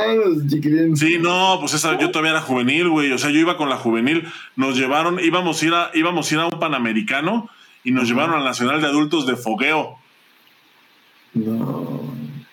[0.95, 3.11] Sí, no, pues esa, yo todavía era juvenil, güey.
[3.11, 4.23] O sea, yo iba con la juvenil.
[4.55, 7.49] Nos llevaron, íbamos a ir a, íbamos a, ir a un panamericano
[7.83, 9.97] y nos llevaron al Nacional de Adultos de Fogueo.
[11.33, 12.01] No.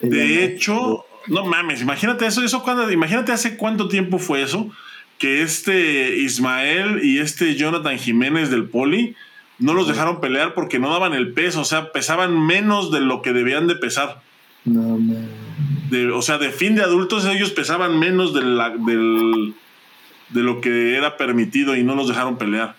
[0.01, 4.70] De hecho, No mames, imagínate eso, eso cuando, imagínate hace cuánto tiempo fue eso,
[5.18, 9.14] que este Ismael y este Jonathan Jiménez del Poli
[9.59, 13.20] no los dejaron pelear porque no daban el peso, o sea, pesaban menos de lo
[13.20, 14.22] que debían de pesar.
[14.64, 14.99] No,
[15.91, 19.55] de, o sea, de fin de adultos ellos pesaban menos de, la, del,
[20.31, 22.76] de lo que era permitido y no los dejaron pelear.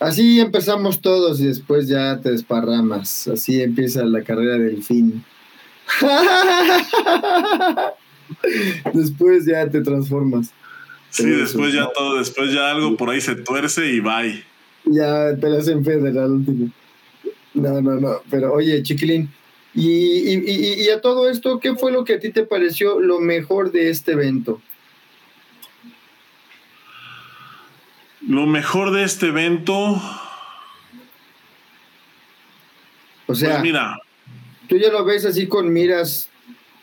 [0.00, 3.28] Así empezamos todos y después ya te desparramas.
[3.28, 5.24] Así empieza la carrera del fin.
[8.94, 10.52] después ya te transformas.
[11.10, 14.44] Sí, después ya todo, después ya algo por ahí se tuerce y bye.
[14.84, 16.70] Ya te lo hacen federal último.
[17.54, 18.22] No, no, no.
[18.30, 19.28] Pero oye, chiquilín,
[19.74, 23.72] y, y, a todo esto, ¿qué fue lo que a ti te pareció lo mejor
[23.72, 24.60] de este evento?
[28.20, 29.98] Lo mejor de este evento.
[33.26, 33.98] O sea, pues mira.
[34.72, 36.30] Tú ya lo ves así con miras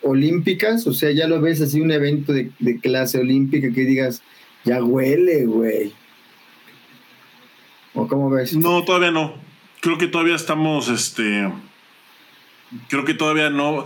[0.03, 4.21] olímpicas, o sea, ya lo ves así un evento de, clase olímpica que digas,
[4.63, 5.91] ya huele, güey.
[7.95, 8.55] ¿O cómo ves?
[8.55, 9.33] No, todavía no.
[9.81, 11.51] Creo que todavía estamos, este
[12.89, 13.85] creo que todavía no.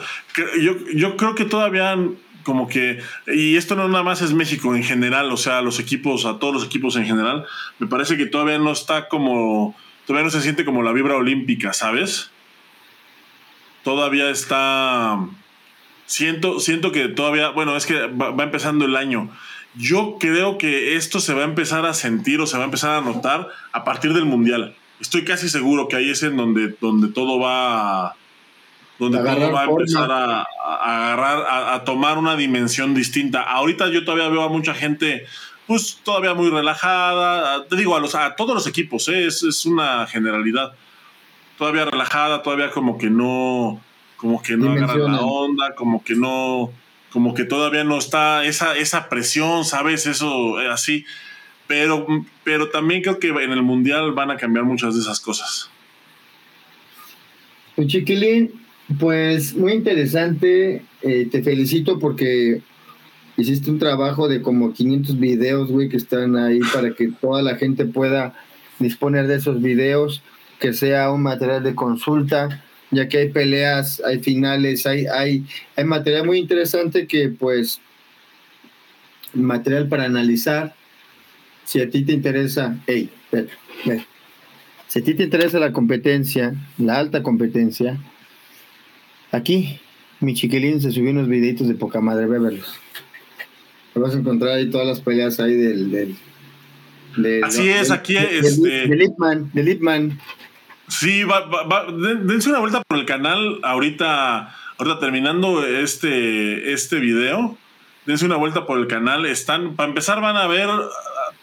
[0.62, 1.98] Yo, yo creo que todavía
[2.44, 6.26] como que, y esto no nada más es México en general, o sea, los equipos,
[6.26, 7.46] a todos los equipos en general,
[7.80, 11.72] me parece que todavía no está como, todavía no se siente como la vibra olímpica,
[11.72, 12.33] ¿sabes?
[13.84, 15.20] Todavía está,
[16.06, 19.30] siento, siento que todavía, bueno, es que va, va empezando el año.
[19.76, 22.92] Yo creo que esto se va a empezar a sentir o se va a empezar
[22.92, 24.76] a notar a partir del Mundial.
[25.00, 28.16] Estoy casi seguro que ahí es en donde, donde todo va a
[29.00, 30.46] donde todo va a empezar a,
[30.82, 33.42] agarrar, a, tomar una dimensión distinta.
[33.42, 35.26] Ahorita yo todavía veo a mucha gente,
[35.68, 39.26] pues todavía muy relajada, te digo, a, los, a todos los equipos, ¿eh?
[39.26, 40.74] es, es, una generalidad.
[41.64, 43.82] Todavía relajada, todavía como que no,
[44.18, 46.74] como que no agarran la onda, como que no,
[47.10, 50.06] como que todavía no está esa, esa presión, ¿sabes?
[50.06, 51.06] Eso eh, así.
[51.66, 52.06] Pero,
[52.44, 55.70] pero también creo que en el Mundial van a cambiar muchas de esas cosas.
[57.88, 58.52] Chiquilín,
[59.00, 60.84] pues muy interesante.
[61.02, 62.60] Eh, te felicito porque
[63.38, 67.56] hiciste un trabajo de como 500 videos, güey, que están ahí para que toda la
[67.56, 68.34] gente pueda
[68.80, 70.22] disponer de esos videos,
[70.60, 75.46] que sea un material de consulta, ya que hay peleas, hay finales, hay, hay,
[75.76, 77.82] hay material muy interesante que pues,
[79.34, 80.76] material para analizar.
[81.66, 83.10] Si a ti te interesa, hey,
[84.88, 87.98] si a ti te interesa la competencia, la alta competencia,
[89.34, 89.80] Aquí,
[90.20, 92.72] mi chiquilín se subió unos videitos de poca madre, vébelos.
[93.96, 96.16] Lo vas a encontrar ahí todas las peleas ahí del.
[97.42, 98.88] Así es, aquí este.
[98.88, 100.20] De Lipman, de Lipman.
[101.04, 107.58] Sí, va, va, dense una vuelta por el canal ahorita, ahorita terminando este, este video.
[108.06, 109.26] Dense una vuelta por el canal.
[109.26, 110.70] Están, para empezar, van a ver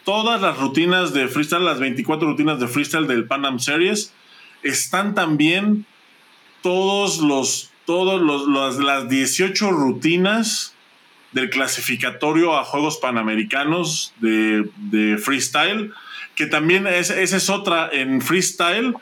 [0.04, 4.14] todas las rutinas de freestyle, las 24 rutinas de freestyle del Pan Am Series.
[4.62, 5.84] Están también
[6.62, 10.74] todos los todas las 18 rutinas
[11.32, 15.92] del clasificatorio a Juegos Panamericanos de, freestyle,
[16.34, 18.94] que también es, esa es otra, en freestyle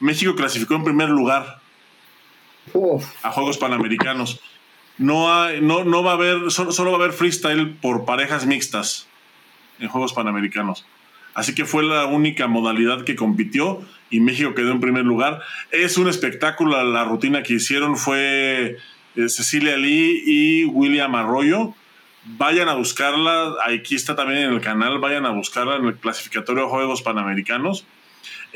[0.00, 1.60] México clasificó en primer lugar
[3.22, 4.40] a Juegos Panamericanos.
[4.98, 8.46] No, hay, no, no va a haber, solo, solo va a haber freestyle por parejas
[8.46, 9.06] mixtas
[9.78, 10.86] en Juegos Panamericanos.
[11.34, 15.42] Así que fue la única modalidad que compitió y México quedó en primer lugar.
[15.70, 18.78] Es un espectáculo, la rutina que hicieron fue
[19.16, 21.74] eh, Cecilia Lee y William Arroyo.
[22.24, 26.64] Vayan a buscarla, aquí está también en el canal, vayan a buscarla en el clasificatorio
[26.64, 27.84] de Juegos Panamericanos.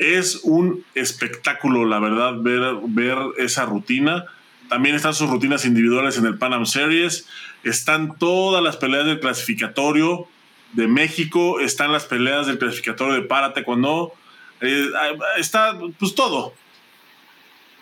[0.01, 4.25] Es un espectáculo, la verdad, ver, ver esa rutina.
[4.67, 7.27] También están sus rutinas individuales en el Pan Am Series.
[7.63, 10.27] Están todas las peleas del clasificatorio
[10.73, 11.59] de México.
[11.59, 14.11] Están las peleas del clasificatorio de Párate cuando
[14.59, 14.89] eh,
[15.37, 16.55] está pues todo.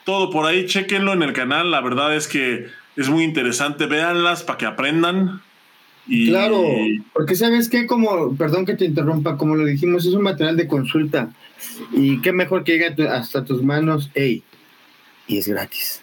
[0.03, 1.71] Todo por ahí, chequenlo en el canal.
[1.71, 2.67] La verdad es que
[2.97, 3.85] es muy interesante.
[3.85, 5.41] Véanlas para que aprendan.
[6.09, 6.29] Y...
[6.29, 6.63] Claro,
[7.13, 10.67] porque sabes que como, perdón que te interrumpa, como lo dijimos, es un material de
[10.67, 11.31] consulta.
[11.93, 14.43] Y qué mejor que llegue hasta tus manos, ey,
[15.27, 16.01] y es gratis.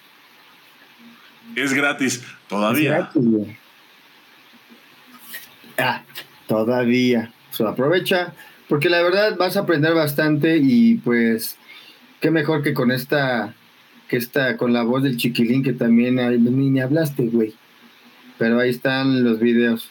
[1.56, 3.10] Es gratis, todavía.
[5.78, 6.02] ah,
[6.46, 7.32] todavía.
[7.66, 8.32] aprovecha,
[8.68, 11.58] porque la verdad vas a aprender bastante y pues
[12.20, 13.54] qué mejor que con esta,
[14.08, 17.54] que esta, con la voz del chiquilín que también ni, ni hablaste, güey.
[18.38, 19.90] Pero ahí están los videos.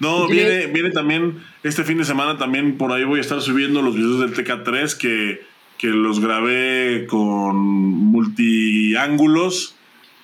[0.00, 3.82] No, viene, viene también este fin de semana también por ahí voy a estar subiendo
[3.82, 5.42] los videos del TK3 que,
[5.76, 9.74] que los grabé con multiángulos,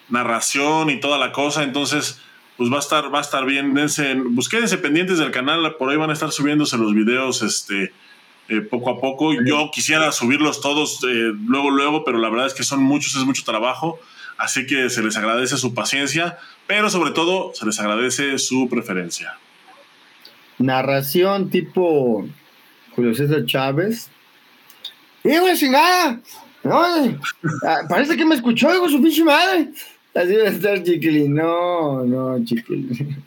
[0.09, 1.65] narración y toda la cosa.
[1.65, 2.21] Entonces
[2.57, 3.75] pues va a estar, va a estar bien.
[3.75, 4.49] Dense, pues
[4.79, 7.93] pendientes del canal, por ahí van a estar subiéndose los videos este,
[8.49, 9.33] eh, poco a poco.
[9.45, 13.25] Yo quisiera subirlos todos eh, luego, luego, pero la verdad es que son muchos, es
[13.25, 13.99] mucho trabajo.
[14.37, 19.39] Así que se les agradece su paciencia, pero sobre todo se les agradece su preferencia.
[20.59, 22.27] Narración tipo
[22.95, 24.09] Julio César Chávez.
[25.25, 26.21] ¡Hijo de chingada!
[26.63, 29.69] No, ah, parece que me escuchó, hijo su pinche madre.
[30.15, 31.35] Así va a estar Chiquilín.
[31.35, 33.23] No, no, Chiquilín.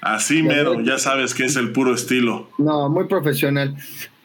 [0.00, 2.50] Así mero, ya sabes que es el puro estilo.
[2.58, 3.74] No, muy profesional.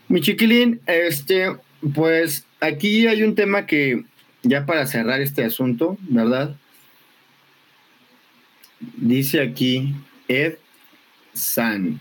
[0.07, 1.55] Mi Chiquilín, este,
[1.93, 4.03] pues aquí hay un tema que,
[4.43, 6.55] ya para cerrar este asunto, ¿verdad?
[8.97, 9.95] Dice aquí
[10.27, 10.55] Ed
[11.33, 11.99] San.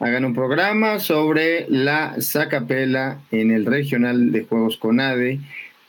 [0.00, 5.40] Hagan un programa sobre la sacapela en el regional de Juegos CONADE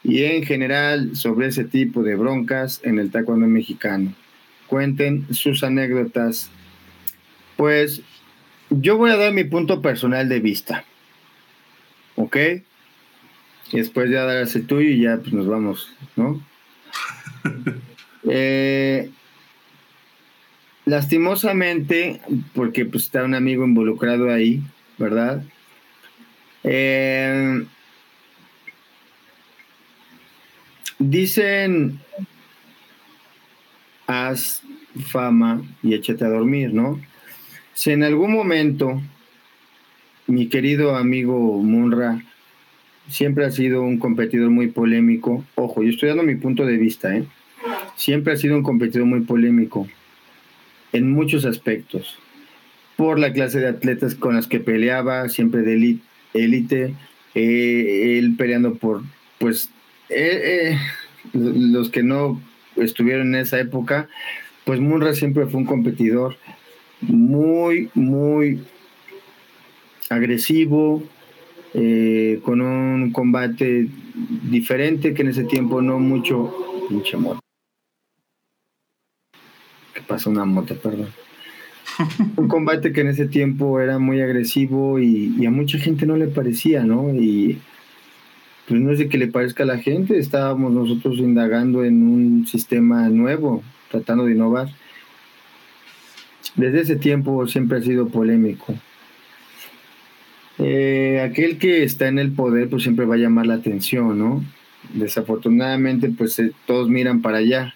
[0.04, 4.14] y en general sobre ese tipo de broncas en el taekwondo mexicano.
[4.68, 6.52] Cuenten sus anécdotas.
[7.58, 8.04] Pues
[8.70, 10.86] yo voy a dar mi punto personal de vista.
[12.16, 12.38] ¿Ok?
[13.72, 16.42] Y después ya darás el tuyo y ya pues, nos vamos, ¿no?
[18.30, 19.10] eh,
[20.86, 22.22] lastimosamente,
[22.54, 24.62] porque pues está un amigo involucrado ahí,
[24.98, 25.44] ¿verdad?
[26.64, 27.66] Eh,
[31.00, 32.00] dicen,
[34.08, 34.62] haz
[35.08, 37.02] fama y échate a dormir, ¿no?
[37.74, 39.02] Si en algún momento
[40.28, 42.24] mi querido amigo Munra
[43.10, 47.16] siempre ha sido un competidor muy polémico, ojo, yo estoy dando mi punto de vista,
[47.16, 47.26] ¿eh?
[47.96, 49.88] Siempre ha sido un competidor muy polémico
[50.96, 52.18] en muchos aspectos,
[52.96, 56.00] por la clase de atletas con las que peleaba, siempre de
[56.34, 56.94] élite,
[57.34, 59.02] eh, él peleando por,
[59.38, 59.70] pues,
[60.10, 60.80] eh, eh,
[61.34, 62.42] los que no
[62.78, 64.08] estuvieron en esa época,
[64.64, 66.38] pues Munra siempre fue un competidor
[67.02, 68.62] muy, muy
[70.10, 71.04] agresivo,
[72.44, 73.90] con un combate
[74.50, 76.56] diferente que en ese tiempo no mucho
[76.88, 77.18] pinche
[80.08, 81.08] pasa una moto, perdón.
[82.38, 86.28] un combate que en ese tiempo era muy agresivo y, a mucha gente no le
[86.28, 87.14] parecía, ¿no?
[87.14, 87.60] Y
[88.68, 92.48] pues no es de que le parezca a la gente, estábamos nosotros indagando en un
[92.48, 94.70] sistema nuevo, tratando de innovar.
[96.56, 98.74] Desde ese tiempo siempre ha sido polémico.
[100.58, 104.44] Eh, aquel que está en el poder pues siempre va a llamar la atención, ¿no?
[104.94, 107.76] Desafortunadamente pues eh, todos miran para allá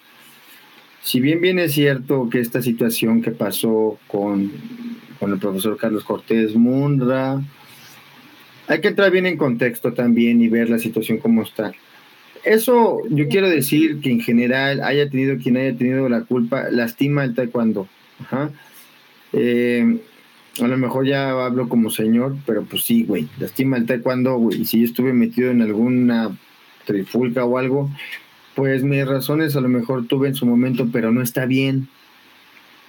[1.02, 4.52] si bien bien es cierto que esta situación que pasó con,
[5.20, 7.42] con el profesor Carlos Cortés Mundra,
[8.68, 11.72] hay que entrar bien en contexto también y ver la situación como está.
[12.44, 17.24] Eso yo quiero decir que en general haya tenido quien haya tenido la culpa, lastima
[17.24, 17.88] el taekwondo.
[19.34, 20.00] Eh,
[20.62, 24.66] a lo mejor ya hablo como señor, pero pues sí, güey, lastima el taekwondo, güey.
[24.66, 26.38] Si yo estuve metido en alguna
[26.86, 27.90] trifulca o algo,
[28.60, 31.88] pues mis razones a lo mejor tuve en su momento, pero no está bien.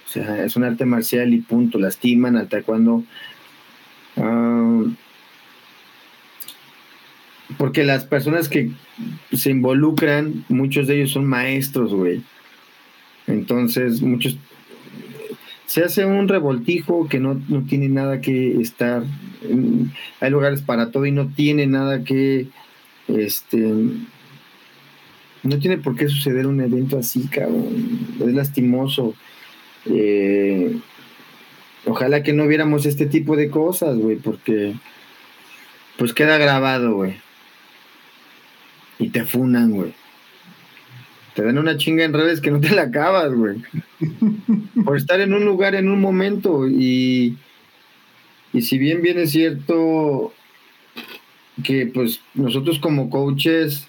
[0.05, 1.79] O sea, es un arte marcial y punto.
[1.79, 3.05] Lastiman al taekwondo.
[4.17, 4.83] Ah,
[7.57, 8.71] porque las personas que
[9.31, 12.21] se involucran, muchos de ellos son maestros, güey.
[13.27, 14.37] Entonces, muchos.
[15.67, 19.03] Se hace un revoltijo que no, no tiene nada que estar.
[20.19, 22.47] Hay lugares para todo y no tiene nada que.
[23.07, 23.73] Este
[25.43, 28.15] no tiene por qué suceder un evento así, cabrón.
[28.19, 29.15] Es lastimoso.
[29.85, 30.77] Eh,
[31.85, 34.75] ojalá que no viéramos este tipo de cosas, güey, porque
[35.97, 37.15] pues queda grabado, güey.
[38.99, 39.93] Y te funan, güey.
[41.33, 43.63] Te dan una chinga en redes que no te la acabas, güey.
[44.85, 46.67] Por estar en un lugar en un momento.
[46.67, 47.37] Y,
[48.53, 50.33] y si bien bien es cierto
[51.63, 53.87] que pues nosotros como coaches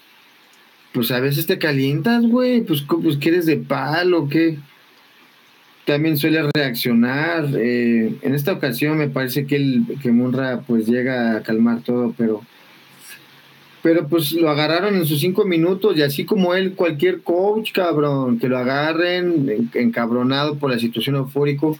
[0.92, 4.58] pues a veces te calientas, güey, pues, pues quieres de palo, ¿qué?
[5.86, 7.46] También suele reaccionar.
[7.56, 12.14] Eh, en esta ocasión me parece que, el, que Munra pues llega a calmar todo,
[12.16, 12.42] pero,
[13.82, 18.38] pero pues lo agarraron en sus cinco minutos y así como él, cualquier coach, cabrón,
[18.38, 21.78] que lo agarren encabronado por la situación eufórico,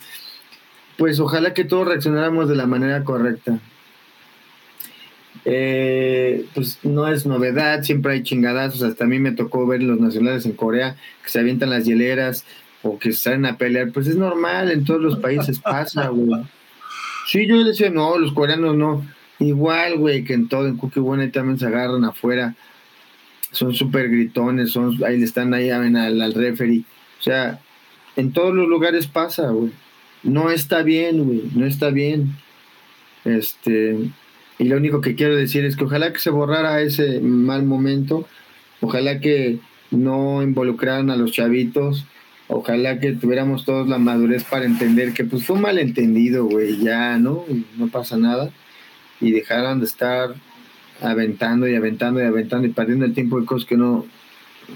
[0.97, 3.61] pues ojalá que todos reaccionáramos de la manera correcta.
[5.45, 8.83] Eh, pues no es novedad, siempre hay chingadazos.
[8.83, 12.45] Hasta a mí me tocó ver los nacionales en Corea que se avientan las hieleras
[12.83, 13.93] o que salen a pelear.
[13.93, 16.43] Pues es normal, en todos los países pasa, güey.
[17.27, 19.07] Sí, yo decía, no, los coreanos no.
[19.39, 22.55] Igual, güey, que en todo, en Cookie también se agarran afuera.
[23.51, 26.85] Son súper gritones, son, ahí le están ahí al, al referee.
[27.19, 27.61] O sea,
[28.17, 29.73] en todos los lugares pasa, güey.
[30.23, 32.37] No está bien, güey, no está bien.
[33.25, 33.97] Este,
[34.59, 38.27] y lo único que quiero decir es que ojalá que se borrara ese mal momento,
[38.81, 39.59] ojalá que
[39.91, 42.07] no involucraran a los chavitos,
[42.49, 47.19] ojalá que tuviéramos todos la madurez para entender que pues fue un malentendido, güey, ya,
[47.19, 47.45] ¿no?
[47.77, 48.51] No pasa nada.
[49.21, 50.35] Y dejaran de estar
[51.01, 54.07] aventando y aventando y aventando y perdiendo el tiempo de cosas que no,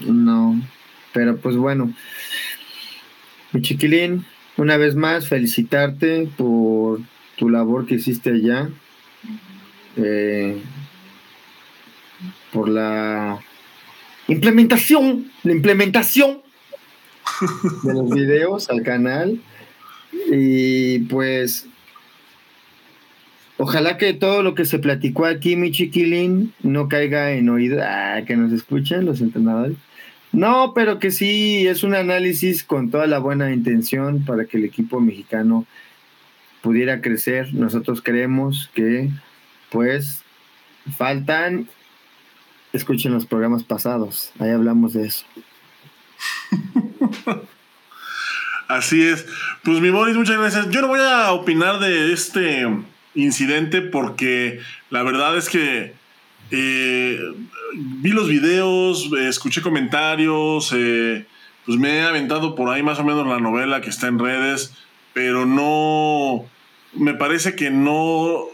[0.07, 0.61] no.
[1.13, 1.93] Pero pues bueno,
[3.53, 4.25] mi chiquilín,
[4.57, 6.99] una vez más felicitarte por
[7.37, 8.69] tu labor que hiciste allá,
[9.97, 10.57] eh,
[12.51, 13.39] por la
[14.27, 16.41] implementación, la implementación
[17.83, 19.39] de los videos al canal.
[20.31, 21.67] Y pues,
[23.57, 27.81] ojalá que todo lo que se platicó aquí, mi chiquilín, no caiga en oído.
[27.83, 29.77] Ah, que nos escuchen los entrenadores.
[30.31, 34.65] No, pero que sí es un análisis con toda la buena intención para que el
[34.65, 35.65] equipo mexicano
[36.61, 37.53] pudiera crecer.
[37.53, 39.09] Nosotros creemos que,
[39.69, 40.23] pues,
[40.97, 41.67] faltan.
[42.73, 45.25] Escuchen los programas pasados, ahí hablamos de eso.
[48.67, 49.25] Así es.
[49.63, 50.69] Pues mi Boris, muchas gracias.
[50.69, 52.67] Yo no voy a opinar de este
[53.15, 54.59] incidente porque
[54.89, 55.93] la verdad es que
[56.51, 57.19] eh,
[57.73, 61.25] vi los videos, escuché comentarios, eh,
[61.65, 64.73] pues me he aventado por ahí más o menos la novela que está en redes,
[65.13, 66.45] pero no,
[66.93, 68.45] me parece que no,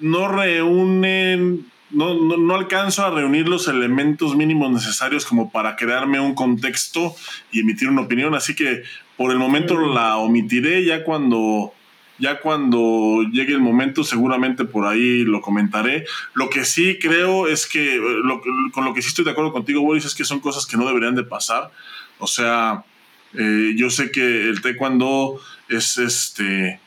[0.00, 6.34] no reúnen no, no, alcanzo a reunir los elementos mínimos necesarios como para crearme un
[6.34, 7.14] contexto
[7.52, 8.82] y emitir una opinión, así que
[9.16, 11.72] por el momento la omitiré ya cuando
[12.18, 16.06] ya cuando llegue el momento seguramente por ahí lo comentaré.
[16.34, 18.00] Lo que sí creo es que
[18.72, 20.86] con lo que sí estoy de acuerdo contigo, Boris, es que son cosas que no
[20.86, 21.70] deberían de pasar.
[22.18, 22.84] O sea,
[23.34, 26.80] eh, yo sé que el taekwondo es este,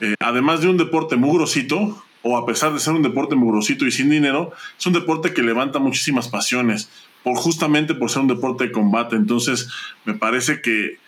[0.00, 3.86] eh, además de un deporte muy grosito, o a pesar de ser un deporte mugrosito
[3.86, 6.90] y sin dinero, es un deporte que levanta muchísimas pasiones,
[7.22, 9.16] por justamente por ser un deporte de combate.
[9.16, 9.68] Entonces,
[10.04, 10.98] me parece que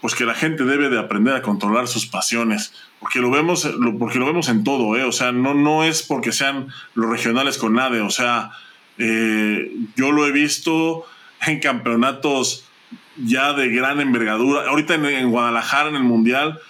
[0.00, 3.68] pues que la gente debe de aprender a controlar sus pasiones, porque lo vemos,
[3.98, 5.04] porque lo vemos en todo, ¿eh?
[5.04, 8.52] o sea, no, no es porque sean los regionales con nadie, o sea,
[8.98, 11.06] eh, yo lo he visto
[11.46, 12.64] en campeonatos
[13.16, 14.68] ya de gran envergadura.
[14.68, 16.60] Ahorita en, Guadalajara, en el Mundial,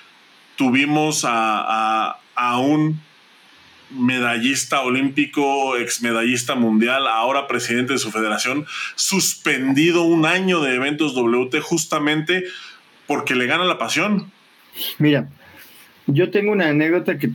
[0.57, 3.01] tuvimos a, a un
[3.91, 11.15] medallista olímpico, ex medallista mundial, ahora presidente de su federación, suspendido un año de eventos
[11.15, 12.45] WT justamente
[13.07, 14.31] porque le gana la pasión.
[14.99, 15.29] Mira,
[16.07, 17.33] yo tengo una anécdota que,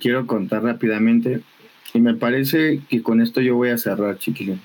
[0.00, 1.40] quiero contar rápidamente
[1.94, 4.56] y me parece que con esto yo voy a cerrar, chiquillo.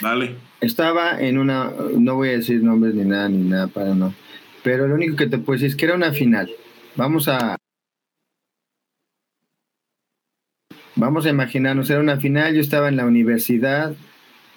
[0.00, 0.36] Dale.
[0.60, 4.14] Estaba en una, no voy a decir nombres ni nada, ni nada para no,
[4.62, 6.50] pero lo único que te puedo decir es que era una final.
[6.98, 7.56] Vamos a,
[10.96, 13.94] Vamos a imaginarnos, era una final, yo estaba en la universidad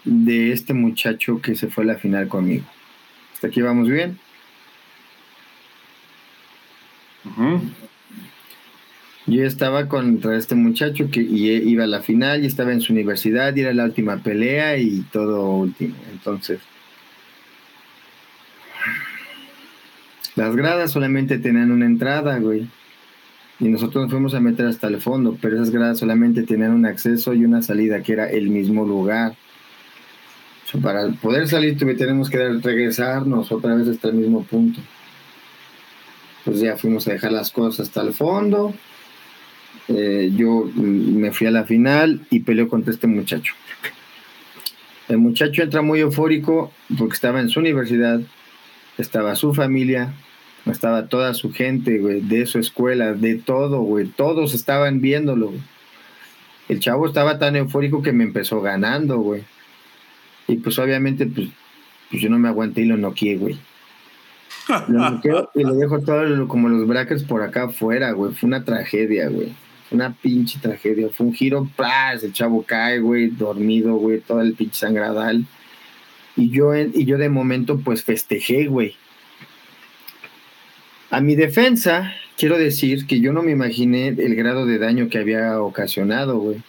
[0.06, 2.66] de este muchacho que se fue a la final conmigo.
[3.32, 4.18] ¿Hasta aquí vamos bien?
[9.28, 13.56] Yo estaba contra este muchacho que iba a la final y estaba en su universidad
[13.56, 15.94] y era la última pelea y todo último.
[16.12, 16.60] Entonces,
[20.36, 22.68] las gradas solamente tenían una entrada, güey
[23.62, 26.88] y nosotros nos fuimos a meter hasta el fondo, pero esas gradas solamente tenían un
[26.88, 29.36] acceso y una salida que era el mismo lugar.
[30.82, 34.82] para poder salir tenemos que regresarnos otra vez hasta el mismo punto.
[36.44, 38.74] Pues ya fuimos a dejar las cosas hasta el fondo.
[39.90, 43.54] Eh, yo me fui a la final y peleó contra este muchacho.
[45.08, 48.22] El muchacho entra muy eufórico porque estaba en su universidad,
[49.02, 50.14] estaba su familia,
[50.66, 54.08] estaba toda su gente, güey, de su escuela, de todo, güey.
[54.08, 55.52] Todos estaban viéndolo.
[56.70, 59.44] El chavo estaba tan eufórico que me empezó ganando, güey.
[60.48, 61.50] Y pues obviamente, pues,
[62.10, 63.58] pues yo no me aguanté y lo noqué, güey.
[64.88, 68.34] Lo noqueo y le dejo todo como los brackets por acá afuera, güey.
[68.34, 69.54] Fue una tragedia, güey.
[69.90, 71.10] Una pinche tragedia.
[71.10, 71.68] Fue un giro.
[72.22, 75.46] El chavo cae, güey, dormido, güey, todo el pinche sangradal.
[76.36, 78.96] Y yo, y yo de momento, pues festejé, güey
[81.12, 85.18] a mi defensa, quiero decir que yo no me imaginé el grado de daño que
[85.18, 86.62] había ocasionado, güey.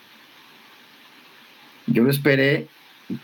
[1.86, 2.66] Yo lo esperé,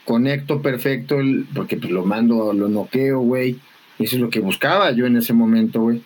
[0.04, 1.18] conecto perfecto,
[1.54, 3.58] porque pues lo mando, lo noqueo, güey.
[3.98, 6.02] Eso es lo que buscaba yo en ese momento, güey.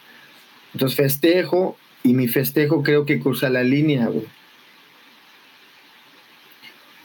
[0.73, 4.25] Entonces festejo, y mi festejo creo que cruza la línea, güey.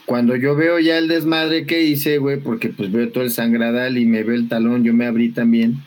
[0.08, 3.98] Cuando yo veo ya el desmadre que hice, güey, porque pues veo todo el sangradal
[3.98, 5.82] y me veo el talón, yo me abrí también.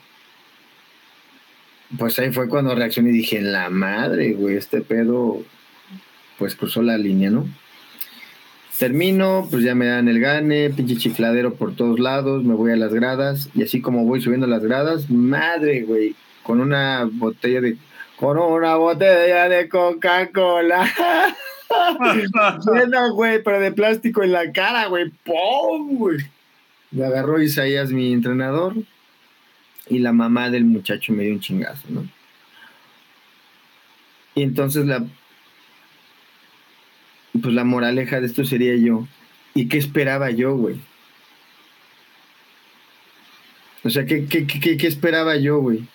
[1.97, 5.41] Pues ahí fue cuando reaccioné y dije, la madre, güey, este pedo,
[6.37, 7.47] pues cruzó la línea, ¿no?
[8.77, 12.75] Termino, pues ya me dan el gane, pinche chifladero por todos lados, me voy a
[12.75, 17.75] las gradas y así como voy subiendo las gradas, madre, güey, con una botella de,
[18.17, 20.87] con una botella de Coca-Cola.
[22.65, 25.09] Bueno, güey, pero de plástico en la cara, güey.
[25.23, 26.17] ¡Pum, güey!
[26.91, 28.75] Me agarró Isaías, mi entrenador,
[29.87, 32.05] y la mamá del muchacho me dio un chingazo, ¿no?
[34.35, 35.05] Y entonces la.
[37.41, 39.07] Pues la moraleja de esto sería yo.
[39.53, 40.75] ¿Y qué esperaba yo, güey?
[43.83, 45.87] O sea, ¿qué, qué, qué, qué esperaba yo, güey?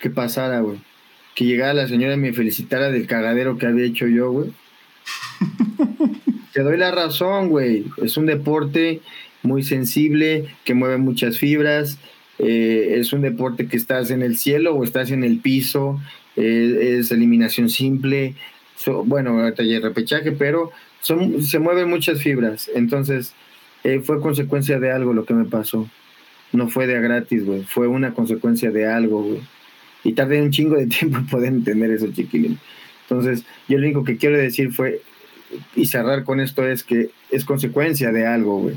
[0.00, 0.78] Que pasara, güey
[1.38, 4.50] que llegara la señora y me felicitara del cagadero que había hecho yo, güey.
[6.52, 7.84] Te doy la razón, güey.
[7.98, 9.02] Es un deporte
[9.44, 12.00] muy sensible, que mueve muchas fibras.
[12.40, 16.00] Eh, es un deporte que estás en el cielo o estás en el piso.
[16.34, 18.34] Eh, es eliminación simple.
[19.04, 22.68] bueno, ahorita ya repechaje, pero son, se mueven muchas fibras.
[22.74, 23.32] Entonces,
[23.84, 25.88] eh, fue consecuencia de algo lo que me pasó.
[26.50, 27.62] No fue de a gratis, güey.
[27.62, 29.40] Fue una consecuencia de algo, güey.
[30.04, 32.58] Y tardé un chingo de tiempo en poder entender eso, chiquilín.
[33.08, 35.00] Entonces, yo lo único que quiero decir fue,
[35.74, 38.76] y cerrar con esto, es que es consecuencia de algo, güey.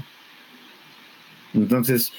[1.54, 2.14] Entonces,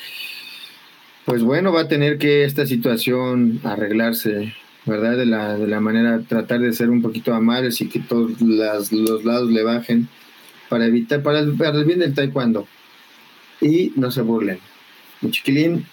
[1.24, 4.54] pues bueno, va a tener que esta situación arreglarse,
[4.84, 5.16] ¿verdad?
[5.16, 8.92] De la, de la manera, tratar de ser un poquito amables y que todos las,
[8.92, 10.08] los lados le bajen
[10.68, 12.66] para evitar, para el, para el bien del taekwondo.
[13.60, 14.58] Y no se burlen.
[15.20, 15.86] Mi chiquilín,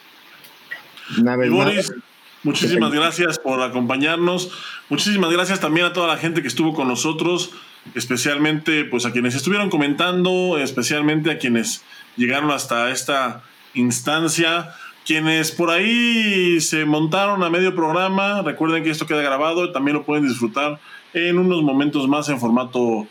[1.20, 1.94] una vez más.
[2.44, 4.52] Muchísimas gracias por acompañarnos.
[4.90, 7.52] Muchísimas gracias también a toda la gente que estuvo con nosotros,
[7.96, 11.84] especialmente pues a quienes estuvieron comentando, especialmente a quienes
[12.16, 13.44] llegaron hasta esta
[13.74, 14.74] instancia,
[15.06, 18.42] quienes por ahí se montaron a medio programa.
[18.42, 20.80] Recuerden que esto queda grabado y también lo pueden disfrutar
[21.14, 23.06] en unos momentos más en formato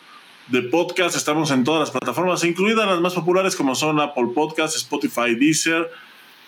[0.46, 1.16] de podcast.
[1.16, 5.90] Estamos en todas las plataformas, incluidas las más populares como son Apple Podcasts, Spotify, Deezer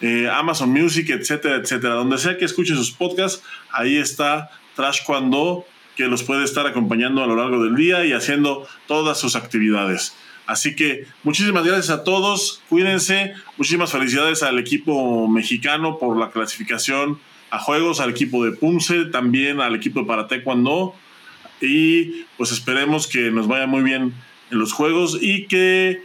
[0.00, 1.94] eh, Amazon Music, etcétera, etcétera.
[1.94, 5.64] Donde sea que escuche sus podcasts, ahí está Trash Cuando,
[5.96, 10.14] que los puede estar acompañando a lo largo del día y haciendo todas sus actividades.
[10.46, 17.20] Así que muchísimas gracias a todos, cuídense, muchísimas felicidades al equipo mexicano por la clasificación
[17.50, 20.94] a juegos, al equipo de Punce, también al equipo de para Taekwondo
[21.60, 24.14] y pues esperemos que nos vaya muy bien
[24.50, 26.02] en los juegos y que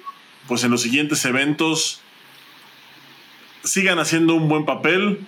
[0.48, 2.02] pues en los siguientes eventos
[3.66, 5.20] sigan haciendo un buen papel.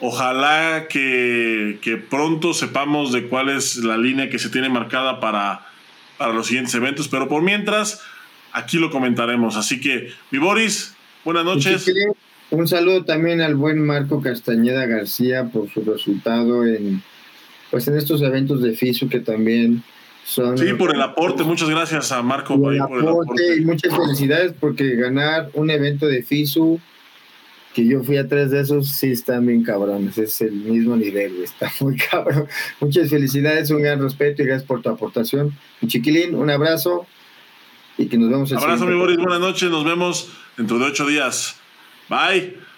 [0.00, 1.78] Ojalá que,
[2.08, 5.66] pronto sepamos de cuál es la línea que se tiene marcada para,
[6.18, 8.02] para los siguientes eventos, pero por mientras,
[8.52, 9.56] aquí lo comentaremos.
[9.56, 10.94] Así que, mi Boris,
[11.24, 11.90] buenas noches.
[12.50, 17.02] Un saludo también al buen Marco Castañeda García por su resultado en,
[17.70, 19.84] pues en estos eventos de FISU que también
[20.24, 20.58] son...
[20.58, 21.44] Sí, por el aporte.
[21.44, 23.56] Muchas gracias a Marco por el aporte.
[23.58, 26.80] Y muchas felicidades porque ganar un evento de FISU
[27.74, 31.42] que yo fui a tres de esos, sí están bien cabrones, es el mismo nivel,
[31.42, 32.48] está muy cabrón.
[32.80, 35.56] Muchas felicidades, un gran respeto y gracias por tu aportación.
[35.80, 37.06] Mi chiquilín, un abrazo
[37.96, 41.06] y que nos vemos el Abrazo, mi Boris, buenas noches, nos vemos dentro de ocho
[41.06, 41.56] días.
[42.08, 42.69] Bye.